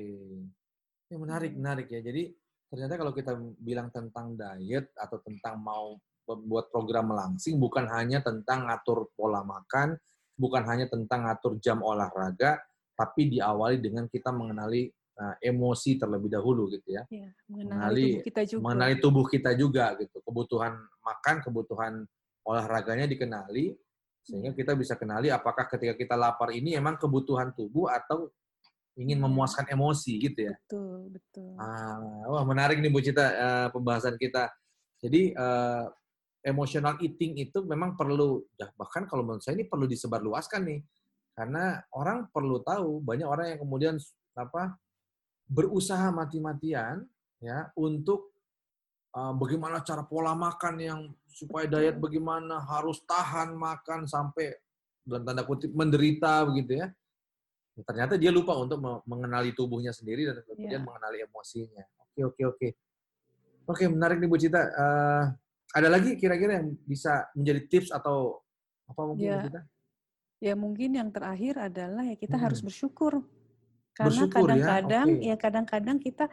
ya 1.12 1.16
menarik 1.20 1.52
Hmm. 1.52 1.60
menarik 1.60 1.86
ya. 1.92 2.00
Jadi 2.00 2.22
ternyata 2.70 2.94
kalau 2.98 3.12
kita 3.14 3.32
bilang 3.60 3.88
tentang 3.92 4.34
diet 4.34 4.90
atau 4.96 5.18
tentang 5.22 5.60
mau 5.60 5.96
membuat 6.24 6.72
program 6.72 7.12
melangsing, 7.12 7.60
bukan 7.60 7.84
hanya 7.92 8.24
tentang 8.24 8.64
ngatur 8.64 9.12
pola 9.12 9.44
makan, 9.44 9.94
bukan 10.34 10.62
hanya 10.64 10.88
tentang 10.88 11.28
ngatur 11.28 11.60
jam 11.60 11.84
olahraga, 11.84 12.56
tapi 12.96 13.28
diawali 13.28 13.76
dengan 13.78 14.08
kita 14.08 14.32
mengenali 14.32 14.88
uh, 15.20 15.36
emosi 15.44 16.00
terlebih 16.00 16.32
dahulu 16.32 16.72
gitu 16.72 16.96
ya. 16.96 17.04
Ya, 17.12 17.28
mengenali 17.46 17.68
Mengenali 17.68 18.02
tubuh 18.08 18.24
kita 18.24 18.42
juga. 18.48 18.62
mengenali 18.64 18.94
tubuh 18.98 19.26
kita 19.28 19.50
juga 19.52 19.84
gitu. 20.00 20.16
Kebutuhan 20.24 20.72
makan, 21.04 21.36
kebutuhan 21.44 21.92
olahraganya 22.44 23.04
dikenali 23.08 23.76
sehingga 24.24 24.56
Iya. 24.56 24.58
kita 24.64 24.72
bisa 24.72 24.96
kenali 24.96 25.28
apakah 25.28 25.68
ketika 25.68 25.92
kita 25.92 26.16
lapar 26.16 26.48
ini 26.56 26.72
emang 26.72 26.96
kebutuhan 26.96 27.52
tubuh 27.52 27.92
atau 27.92 28.32
ingin 28.94 29.18
memuaskan 29.18 29.66
emosi 29.70 30.18
gitu 30.22 30.50
ya. 30.50 30.54
Betul, 30.66 31.10
betul. 31.10 31.54
Ah, 31.58 31.98
wah 32.30 32.44
menarik 32.46 32.78
nih 32.78 32.90
Bu 32.90 33.02
Cita 33.02 33.26
eh, 33.26 33.68
pembahasan 33.74 34.14
kita. 34.18 34.50
Jadi 35.02 35.34
eh, 35.34 35.84
emotional 36.44 37.00
eating 37.00 37.40
itu 37.40 37.64
memang 37.64 37.96
perlu 37.96 38.44
ya, 38.60 38.68
bahkan 38.76 39.08
kalau 39.08 39.24
menurut 39.24 39.42
saya 39.42 39.56
ini 39.56 39.66
perlu 39.66 39.88
disebarluaskan 39.88 40.62
nih. 40.62 40.80
Karena 41.34 41.82
orang 41.98 42.30
perlu 42.30 42.62
tahu 42.62 43.02
banyak 43.02 43.26
orang 43.26 43.46
yang 43.56 43.60
kemudian 43.66 43.94
apa 44.38 44.78
berusaha 45.50 46.14
mati-matian 46.14 47.02
ya 47.42 47.68
untuk 47.74 48.32
uh, 49.18 49.34
bagaimana 49.34 49.82
cara 49.82 50.06
pola 50.06 50.32
makan 50.38 50.74
yang 50.78 51.00
supaya 51.26 51.66
diet 51.66 51.98
Betul. 51.98 52.04
bagaimana 52.06 52.62
harus 52.62 53.02
tahan 53.02 53.50
makan 53.58 54.06
sampai 54.06 54.54
dalam 55.02 55.26
tanda 55.26 55.42
kutip 55.42 55.74
menderita 55.74 56.46
begitu 56.46 56.84
ya. 56.84 56.88
Ternyata 57.82 58.14
dia 58.14 58.30
lupa 58.30 58.54
untuk 58.54 58.78
me- 58.78 59.02
mengenali 59.02 59.50
tubuhnya 59.50 59.90
sendiri 59.90 60.30
dan 60.30 60.38
kemudian 60.46 60.78
Iya. 60.78 60.86
mengenali 60.86 61.18
emosinya. 61.26 61.82
Oke 62.06 62.20
oke 62.22 62.42
oke. 62.46 62.68
Oke 63.66 63.84
menarik 63.90 64.22
nih 64.22 64.30
Bu 64.30 64.38
Cita. 64.38 64.62
Eh, 64.62 65.24
ada 65.74 65.88
lagi 65.90 66.14
kira-kira 66.14 66.62
yang 66.62 66.70
bisa 66.86 67.26
menjadi 67.34 67.60
tips 67.66 67.90
atau 67.90 68.38
apa 68.86 69.00
mungkin 69.02 69.26
Bu 69.26 69.34
Ya, 69.34 69.42
Cita? 69.42 69.60
ya 70.38 70.54
mungkin 70.54 70.90
yang 70.94 71.10
terakhir 71.10 71.58
adalah 71.58 72.06
ya 72.06 72.14
kita 72.14 72.38
harus 72.38 72.62
Mm-mm. 72.62 72.70
bersyukur. 72.70 73.12
Karena 73.90 74.10
Bersyukur 74.10 74.38
ya. 74.38 74.42
kadang-kadang 74.46 75.08
Oke. 75.10 75.22
ya 75.26 75.36
kadang-kadang 75.38 75.96
kita 75.98 76.24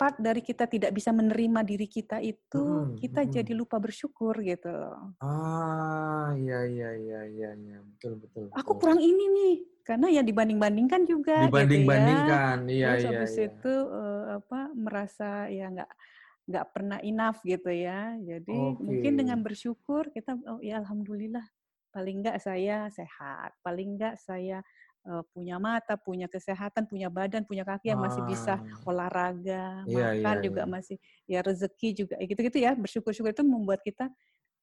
part 0.00 0.16
dari 0.16 0.40
kita 0.40 0.64
tidak 0.64 0.96
bisa 0.96 1.12
menerima 1.12 1.60
diri 1.60 1.84
kita 1.84 2.24
itu 2.24 2.56
Mm-mm, 2.56 2.96
kita 2.96 3.20
mm-mm. 3.20 3.36
jadi 3.36 3.52
lupa 3.52 3.76
bersyukur 3.76 4.32
gitu 4.40 4.72
loh. 4.72 5.12
Ah, 5.20 6.32
iya 6.40 6.64
iya 6.64 6.90
iya 6.96 7.20
iya 7.28 7.50
iya. 7.52 7.78
Betul 7.84 8.16
betul 8.16 8.48
Aku 8.56 8.72
betul. 8.72 8.80
kurang 8.80 9.00
ini 9.04 9.28
nih 9.28 9.54
karena 9.84 10.08
ya 10.08 10.24
dibanding-bandingkan 10.24 11.04
juga 11.04 11.44
gitu 11.44 11.44
ya. 11.44 11.48
Dibanding-bandingkan. 11.52 12.56
Iya 12.72 12.86
Terus 12.88 13.04
iya 13.04 13.08
habis 13.12 13.34
iya. 13.36 13.44
itu 13.52 13.74
eh, 13.92 14.24
apa 14.40 14.60
merasa 14.72 15.28
ya 15.52 15.66
nggak 15.68 15.90
nggak 16.48 16.66
pernah 16.72 16.98
enough 17.04 17.38
gitu 17.44 17.68
ya. 17.68 18.16
Jadi 18.24 18.56
mungkin 18.80 19.12
dengan 19.20 19.38
bersyukur 19.44 20.08
kita 20.16 20.32
oh 20.48 20.64
ya 20.64 20.80
alhamdulillah 20.80 21.44
paling 21.92 22.24
nggak 22.24 22.40
saya 22.40 22.88
sehat, 22.88 23.52
paling 23.60 24.00
nggak 24.00 24.16
saya 24.16 24.64
eh, 25.06 25.22
punya 25.32 25.56
mata, 25.62 25.94
punya 25.96 26.26
kesehatan, 26.28 26.84
punya 26.90 27.08
badan, 27.08 27.42
punya 27.48 27.64
kaki 27.64 27.92
yang 27.92 28.00
masih 28.00 28.22
bisa 28.24 28.60
Ah, 28.60 28.88
olahraga, 28.88 29.84
iya 29.88 30.08
iya 30.12 30.20
makan 30.20 30.36
juga 30.44 30.62
iya. 30.64 30.72
masih 30.72 30.96
ya 31.28 31.40
rezeki 31.44 31.88
juga 31.96 32.14
ya 32.20 32.26
gitu-gitu 32.28 32.58
ya. 32.60 32.72
Bersyukur-syukur 32.76 33.32
itu 33.32 33.44
membuat 33.46 33.80
kita 33.84 34.08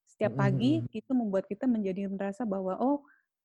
setiap 0.07 0.33
pagi 0.39 0.81
mm-mm. 0.81 0.95
itu 0.95 1.11
membuat 1.13 1.45
kita 1.49 1.65
menjadi 1.67 2.07
merasa 2.09 2.43
bahwa 2.47 2.77
oh 2.79 3.03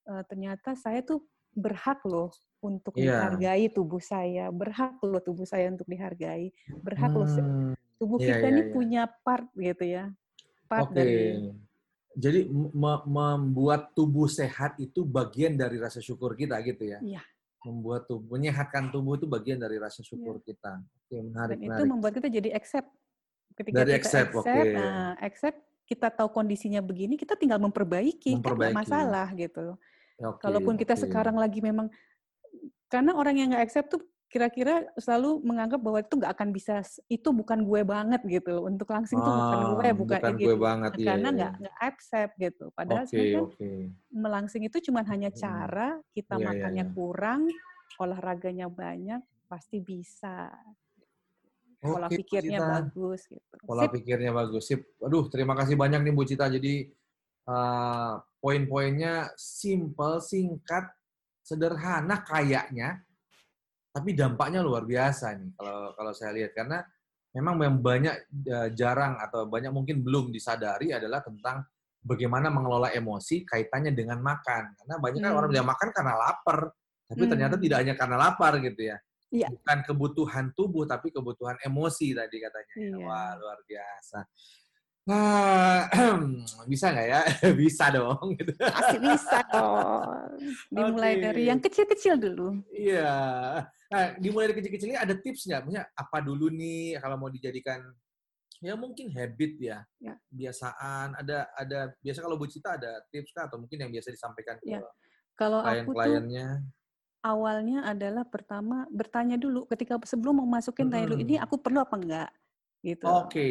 eh, 0.08 0.22
ternyata 0.30 0.74
saya 0.78 1.00
tuh 1.04 1.24
berhak 1.52 2.00
loh 2.08 2.32
untuk 2.64 2.96
Iya. 2.96 3.12
dihargai 3.36 3.68
tubuh 3.74 4.00
saya, 4.00 4.48
berhak 4.48 4.96
loh 5.04 5.20
tubuh 5.20 5.44
saya 5.44 5.68
untuk 5.68 5.84
dihargai, 5.90 6.48
berhak 6.80 7.12
loh 7.12 7.28
se- 7.28 7.44
Hmm, 7.44 7.74
tubuh 8.00 8.16
iya 8.18 8.36
kita 8.40 8.46
iya 8.48 8.52
ini 8.56 8.62
iya. 8.64 8.72
punya 8.72 9.02
part 9.26 9.46
gitu 9.54 9.84
ya, 9.84 10.04
part 10.70 10.88
Oke. 10.88 10.96
dari 10.96 11.52
Jadi 12.12 12.44
me- 12.52 13.04
membuat 13.08 13.96
tubuh 13.96 14.28
sehat 14.28 14.76
itu 14.76 15.02
bagian 15.04 15.56
dari 15.56 15.80
rasa 15.80 15.98
syukur 16.04 16.36
kita 16.36 16.60
gitu 16.64 16.84
ya. 16.84 17.00
iya 17.00 17.22
Membuat 17.62 18.10
tubuh, 18.10 18.36
menyehatkan 18.36 18.90
tubuh 18.92 19.16
itu 19.16 19.24
bagian 19.24 19.56
dari 19.62 19.80
rasa 19.80 20.02
iya. 20.02 20.08
syukur 20.12 20.42
kita. 20.44 20.82
Oke, 20.82 21.16
Dan 21.16 21.24
menarik 21.32 21.58
itu 21.58 21.66
menarik. 21.68 21.88
membuat 21.88 22.12
kita 22.18 22.28
jadi 22.28 22.50
accept. 22.52 22.90
Ketika 23.52 23.76
Dari 23.84 23.92
kita 23.96 23.98
accept, 24.00 24.30
accept, 24.32 24.72
nah, 24.76 25.12
accept 25.20 25.58
kita 25.84 26.08
tahu 26.08 26.28
kondisinya 26.32 26.80
begini, 26.80 27.20
kita 27.20 27.36
tinggal 27.36 27.60
memperbaiki, 27.60 28.40
kan 28.40 28.40
Memperbaiki. 28.40 28.76
masalah 28.80 29.28
gitu. 29.36 29.76
Oke 30.22 30.40
Kalaupun 30.40 30.74
kita 30.80 30.96
oke. 30.96 31.04
sekarang 31.04 31.36
lagi 31.36 31.60
memang, 31.60 31.92
karena 32.88 33.12
orang 33.16 33.34
yang 33.36 33.48
nggak 33.52 33.64
accept 33.68 33.92
tuh 33.92 34.02
kira-kira 34.32 34.88
selalu 34.96 35.44
menganggap 35.44 35.76
bahwa 35.84 36.00
itu 36.00 36.16
nggak 36.16 36.32
akan 36.32 36.48
bisa, 36.56 36.80
itu 37.12 37.28
bukan 37.36 37.68
gue 37.68 37.80
banget 37.84 38.24
gitu 38.24 38.48
loh. 38.56 38.64
Untuk 38.64 38.88
langsing 38.88 39.20
itu 39.20 39.28
bukan 39.28 39.58
gue, 39.60 39.84
Ah, 39.84 39.92
bukan 39.92 40.18
bukan 40.24 40.32
eh, 40.32 40.40
gue 40.40 40.54
gitu. 40.56 40.64
banget. 40.64 40.90
Iya 40.96 41.04
karena 41.12 41.28
iya. 41.28 41.36
nggak 41.36 41.52
iya. 41.52 41.60
nggak 41.60 41.76
accept 41.84 42.32
gitu. 42.40 42.64
Padahal 42.72 43.04
Oke 43.04 43.10
sebenarnya 43.12 43.40
oke. 43.44 43.70
melangsing 44.08 44.62
itu 44.64 44.76
cuma 44.88 45.00
hanya 45.04 45.28
cara 45.36 46.00
kita 46.16 46.34
Iya 46.34 46.40
iya 46.40 46.48
makannya 46.48 46.84
iya. 46.88 46.94
kurang, 46.96 47.42
olahraganya 48.00 48.66
banyak, 48.72 49.20
pasti 49.52 49.76
bisa. 49.84 50.48
Pola 51.82 52.06
Bu 52.08 52.14
pikirnya 52.16 52.58
Cita. 52.62 52.72
bagus 52.78 53.20
gitu. 53.28 53.54
Pola 53.68 53.84
Sip. 53.84 53.92
pikirnya 54.00 54.32
bagus. 54.32 54.62
Sip. 54.64 54.80
Aduh, 55.04 55.28
terima 55.28 55.52
kasih 55.52 55.76
banyak 55.76 56.00
nih 56.08 56.14
Bu 56.16 56.24
Cita. 56.24 56.48
Jadi 56.48 56.88
eh, 57.42 58.12
poin-poinnya 58.40 59.28
simple, 59.36 60.24
singkat, 60.24 60.88
sederhana 61.42 62.22
kayaknya, 62.22 63.02
tapi 63.92 64.16
dampaknya 64.16 64.64
luar 64.64 64.88
biasa 64.88 65.36
nih 65.36 65.52
kalau 65.54 65.92
kalau 65.92 66.12
saya 66.16 66.32
lihat 66.32 66.56
karena 66.56 66.80
memang 67.32 67.60
yang 67.60 67.76
banyak 67.80 68.14
eh, 68.44 68.68
jarang 68.72 69.16
atau 69.20 69.44
banyak 69.48 69.72
mungkin 69.72 70.00
belum 70.00 70.32
disadari 70.32 70.92
adalah 70.92 71.20
tentang 71.20 71.64
bagaimana 72.02 72.50
mengelola 72.50 72.90
emosi 72.90 73.46
kaitannya 73.46 73.94
dengan 73.94 74.18
makan. 74.18 74.74
Karena 74.74 74.94
banyak 74.98 75.20
kan 75.22 75.32
orang 75.32 75.50
Hmm. 75.54 75.58
yang 75.62 75.68
makan 75.70 75.88
karena 75.94 76.14
lapar, 76.18 76.58
tapi 77.06 77.24
ternyata 77.30 77.54
Hmm. 77.56 77.62
tidak 77.62 77.76
hanya 77.78 77.94
karena 77.94 78.16
lapar 78.18 78.52
gitu 78.58 78.82
ya. 78.90 78.96
Iya. 79.32 79.48
Bukan 79.48 79.78
kebutuhan 79.86 80.44
tubuh 80.52 80.84
tapi 80.84 81.08
kebutuhan 81.08 81.56
emosi 81.62 82.12
tadi 82.12 82.36
katanya. 82.42 82.74
ya. 82.74 82.84
Iya. 82.90 82.96
Wah, 83.06 83.32
luar 83.38 83.58
biasa. 83.64 84.18
Nah, 85.02 85.90
bisa 86.70 86.94
nggak 86.94 87.06
ya? 87.10 87.20
Bisa 87.58 87.90
dong. 87.90 88.38
Gitu. 88.38 88.54
Pasti 88.54 88.96
bisa 89.02 89.38
dong. 89.54 90.38
Dimulai 90.70 91.18
Oke. 91.18 91.22
dari 91.26 91.42
yang 91.50 91.58
kecil-kecil 91.58 92.14
dulu. 92.22 92.62
Iya. 92.70 93.14
Nah, 93.66 94.04
dimulai 94.22 94.46
dari 94.50 94.62
kecil-kecil 94.62 94.88
ini 94.94 94.98
ada 94.98 95.14
tips 95.18 95.50
nggak? 95.50 95.60
Maksudnya 95.66 95.84
apa 95.90 96.18
dulu 96.22 96.46
nih 96.48 97.02
kalau 97.02 97.18
mau 97.18 97.26
dijadikan 97.28 97.82
ya 98.62 98.78
mungkin 98.78 99.10
habit 99.10 99.58
ya, 99.58 99.82
Ya. 99.98 100.14
kebiasaan. 100.30 101.18
Ada 101.18 101.50
ada 101.50 101.80
biasa 101.98 102.18
kalau 102.22 102.38
Bu 102.38 102.46
Cita 102.46 102.78
ada 102.78 103.02
tips 103.10 103.34
kah 103.34 103.50
atau 103.50 103.58
mungkin 103.58 103.82
yang 103.82 103.90
biasa 103.90 104.14
disampaikan 104.14 104.62
ke 104.62 104.70
Ya. 104.70 104.86
Kalau 105.34 105.58
aku 105.58 105.90
tuh 105.90 105.98
klien-kliennya? 105.98 106.48
awalnya 107.22 107.86
adalah 107.86 108.26
pertama 108.26 108.82
bertanya 108.90 109.38
dulu 109.38 109.62
ketika 109.66 109.94
sebelum 110.02 110.42
mau 110.42 110.48
masukin 110.48 110.90
Tailu 110.90 111.14
ini 111.16 111.38
aku 111.38 111.54
perlu 111.54 111.78
apa 111.78 111.94
enggak 111.94 112.30
gitu. 112.84 113.08
Oke, 113.16 113.42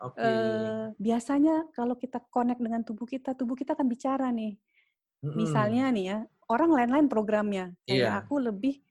oke. 0.00 0.28
Eh, 0.28 0.84
biasanya 1.00 1.70
kalau 1.76 1.94
kita 1.96 2.18
connect 2.32 2.60
dengan 2.60 2.82
tubuh 2.84 3.06
kita, 3.08 3.32
tubuh 3.38 3.54
kita 3.56 3.72
akan 3.78 3.88
bicara 3.88 4.28
nih. 4.34 4.58
Mhm. 5.22 5.40
Misalnya 5.40 5.90
nih 5.94 6.04
ya, 6.10 6.18
orang 6.50 6.70
lain-lain 6.74 7.08
programnya. 7.12 7.64
Kayak 7.88 8.10
Iya. 8.10 8.24
aku 8.26 8.42
lebih, 8.42 8.82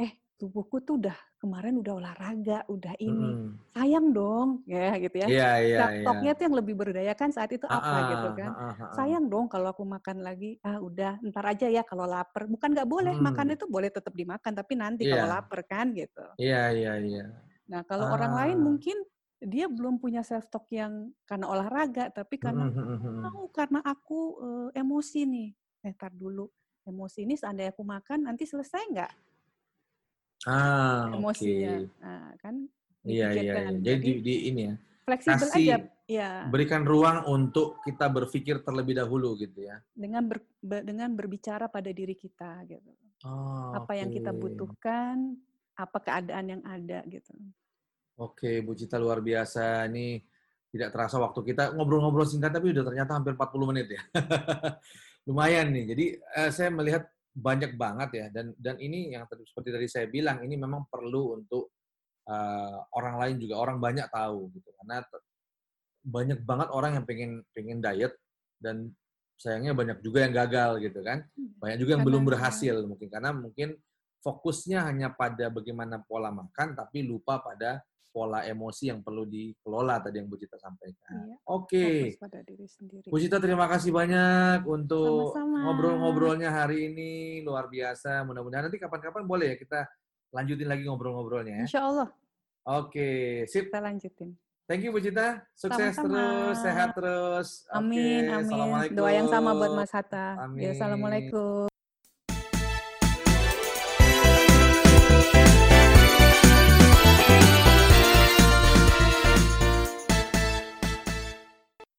eh 0.00 0.12
tubuhku 0.40 0.82
tuh 0.86 1.00
udah 1.02 1.16
kemarin 1.40 1.78
udah 1.82 1.94
olahraga, 2.00 2.58
udah 2.70 2.94
ini. 3.02 3.38
Sayang 3.74 4.12
dong, 4.16 4.64
ya 4.70 4.96
gitu 5.02 5.16
ya. 5.24 5.30
Iya, 5.30 5.44
Nah, 5.78 5.90
iya. 5.98 6.04
toknya 6.04 6.32
tuh 6.38 6.44
yang 6.50 6.56
lebih 6.60 6.74
berdayakan 6.78 7.30
saat 7.34 7.50
itu 7.56 7.66
apa 7.70 8.02
gitu 8.08 8.28
Heeh, 8.28 8.36
kan. 8.36 8.54
heeh, 8.56 8.74
heeh. 8.80 8.94
Sayang 8.94 9.28
dong 9.32 9.46
kalau 9.52 9.72
aku 9.74 9.84
makan 9.86 10.22
lagi, 10.26 10.58
ah 10.66 10.78
udah 10.82 11.18
ntar 11.32 11.44
aja 11.50 11.66
ya 11.72 11.82
kalau 11.86 12.06
lapar. 12.08 12.46
Bukan 12.50 12.70
nggak 12.76 12.88
boleh, 12.90 13.16
makan 13.22 13.46
Mhm. 13.46 13.58
itu 13.58 13.66
boleh 13.70 13.90
tetap 13.92 14.14
dimakan, 14.16 14.52
tapi 14.56 14.74
nanti 14.78 15.04
kalau 15.10 15.26
Iya. 15.26 15.30
lapar 15.30 15.62
kan 15.68 15.92
gitu. 15.96 16.22
Iya, 16.42 16.56
iya, 16.78 16.92
iya. 17.08 17.22
Nah, 17.70 17.80
kalau 17.88 18.06
orang 18.12 18.32
lain 18.36 18.58
Ah. 18.60 18.64
mungkin 18.64 18.96
dia 19.46 19.66
belum 19.70 20.00
punya 20.02 20.22
self 20.26 20.48
talk 20.52 20.66
yang 20.72 21.12
karena 21.28 21.46
olahraga, 21.52 22.10
tapi 22.12 22.36
karena 22.40 22.66
Mhm, 22.68 22.82
mhm, 22.84 22.96
mhm. 23.14 23.24
"Oh, 23.28 23.48
karena 23.52 23.80
aku 23.84 24.20
eh, 24.46 24.68
emosi 24.82 25.20
nih." 25.28 25.48
Eh, 25.84 25.94
tar 25.96 26.12
dulu. 26.16 26.48
Emosi 26.84 27.24
ini 27.24 27.34
seandainya 27.36 27.72
aku 27.76 27.84
makan 27.84 28.28
nanti 28.28 28.44
selesai 28.48 28.82
nggak 28.92 29.12
Ah, 30.44 31.08
emosinya? 31.16 31.80
Nah, 32.00 32.32
kan 32.40 32.54
Iya, 33.04 33.26
iya, 33.36 33.52
iya. 33.52 33.52
Jadi 33.68 33.84
Jadi 33.84 34.08
di, 34.08 34.12
di 34.24 34.34
ini 34.48 34.62
ya, 34.68 34.74
fleksibel 35.04 35.48
kasih 35.48 35.60
aja 35.60 35.76
ya 36.08 36.30
berikan 36.52 36.82
ruang 36.84 37.18
untuk 37.28 37.80
kita 37.84 38.08
berpikir 38.12 38.60
terlebih 38.64 38.96
dahulu 38.96 39.36
gitu 39.40 39.60
ya. 39.64 39.80
dengan 39.94 40.24
ber- 40.26 40.48
be- 40.60 40.84
dengan 40.84 41.10
berbicara 41.16 41.68
pada 41.68 41.88
diri 41.92 42.16
kita 42.16 42.64
gitu. 42.68 42.92
Oh, 43.24 43.72
Apa 43.72 43.92
yang 43.96 44.08
kita 44.12 44.32
butuhkan, 44.36 45.36
apa 45.76 45.98
keadaan 46.00 46.46
yang 46.58 46.62
ada 46.64 47.00
gitu. 47.08 47.32
Oke, 48.14 48.62
Bu 48.62 48.78
Cita 48.78 48.94
luar 48.94 49.18
biasa. 49.18 49.90
Ini 49.90 50.22
tidak 50.70 50.90
terasa 50.90 51.18
waktu 51.22 51.54
kita 51.54 51.74
ngobrol-ngobrol 51.74 52.26
singkat 52.26 52.50
tapi 52.50 52.74
udah 52.74 52.82
ternyata 52.86 53.14
hampir 53.18 53.34
40 53.34 53.70
menit 53.70 53.86
ya. 53.94 54.02
Lumayan 55.30 55.70
nih. 55.74 55.84
Jadi 55.94 56.04
eh, 56.18 56.50
saya 56.54 56.70
melihat 56.70 57.06
banyak 57.34 57.74
banget 57.74 58.10
ya 58.14 58.26
dan 58.30 58.54
dan 58.54 58.78
ini 58.78 59.10
yang 59.10 59.26
tadi 59.26 59.42
seperti 59.42 59.74
tadi 59.74 59.90
saya 59.90 60.06
bilang 60.06 60.38
ini 60.46 60.54
memang 60.54 60.86
perlu 60.86 61.42
untuk 61.42 61.74
eh, 62.30 62.78
orang 62.94 63.18
lain 63.18 63.36
juga 63.42 63.58
orang 63.58 63.82
banyak 63.82 64.06
tahu 64.06 64.54
gitu 64.54 64.70
karena 64.78 65.02
banyak 66.06 66.38
banget 66.46 66.68
orang 66.70 66.90
yang 67.00 67.04
pengen 67.06 67.30
pengen 67.50 67.78
diet 67.82 68.14
dan 68.62 68.94
sayangnya 69.34 69.74
banyak 69.74 69.98
juga 70.06 70.22
yang 70.22 70.34
gagal 70.34 70.78
gitu 70.86 71.02
kan. 71.02 71.26
Banyak 71.34 71.78
juga 71.82 71.90
yang 71.98 72.04
belum 72.06 72.22
Karena- 72.22 72.30
berhasil 72.30 72.74
mungkin 72.86 73.08
karena 73.10 73.30
mungkin 73.34 73.68
fokusnya 74.22 74.86
hanya 74.86 75.10
pada 75.10 75.50
bagaimana 75.50 75.98
pola 76.06 76.30
makan 76.30 76.78
tapi 76.78 77.02
lupa 77.02 77.42
pada 77.42 77.82
pola 78.14 78.46
emosi 78.46 78.94
yang 78.94 79.02
perlu 79.02 79.26
dikelola 79.26 79.98
tadi 79.98 80.22
yang 80.22 80.30
Bu 80.30 80.38
Cita 80.38 80.54
sampaikan. 80.54 81.26
Iya, 81.26 81.36
Oke. 81.50 82.14
Fokus 82.14 82.22
pada 82.22 82.38
diri 82.46 82.66
sendiri. 82.70 83.10
Bu 83.10 83.18
Cita 83.18 83.42
terima 83.42 83.66
kasih 83.66 83.90
banyak 83.90 84.62
untuk 84.62 85.34
ngobrol-ngobrolnya 85.34 86.54
hari 86.54 86.94
ini 86.94 87.42
luar 87.42 87.66
biasa. 87.66 88.22
Mudah-mudahan 88.22 88.70
nanti 88.70 88.78
kapan-kapan 88.78 89.26
boleh 89.26 89.46
ya 89.52 89.56
kita 89.58 89.80
lanjutin 90.30 90.70
lagi 90.70 90.86
ngobrol-ngobrolnya 90.86 91.58
ya. 91.58 91.66
Insya 91.66 91.82
Allah 91.82 92.08
Oke, 92.64 93.42
sip. 93.50 93.68
kita 93.68 93.82
lanjutin. 93.82 94.38
Thank 94.64 94.86
you 94.86 94.94
Bu 94.94 95.02
Cita. 95.02 95.42
Sukses 95.52 95.92
Sama-sama. 95.92 96.08
terus, 96.08 96.56
sehat 96.62 96.88
terus. 96.96 97.48
Amin, 97.68 98.30
Oke, 98.32 98.54
amin. 98.54 98.96
Doa 98.96 99.10
yang 99.12 99.28
sama 99.28 99.52
buat 99.52 99.74
Mas 99.76 99.92
Hatta. 99.92 100.38
Ya, 100.38 100.48
Amin. 100.48 100.70
Assalamualaikum. 100.72 101.73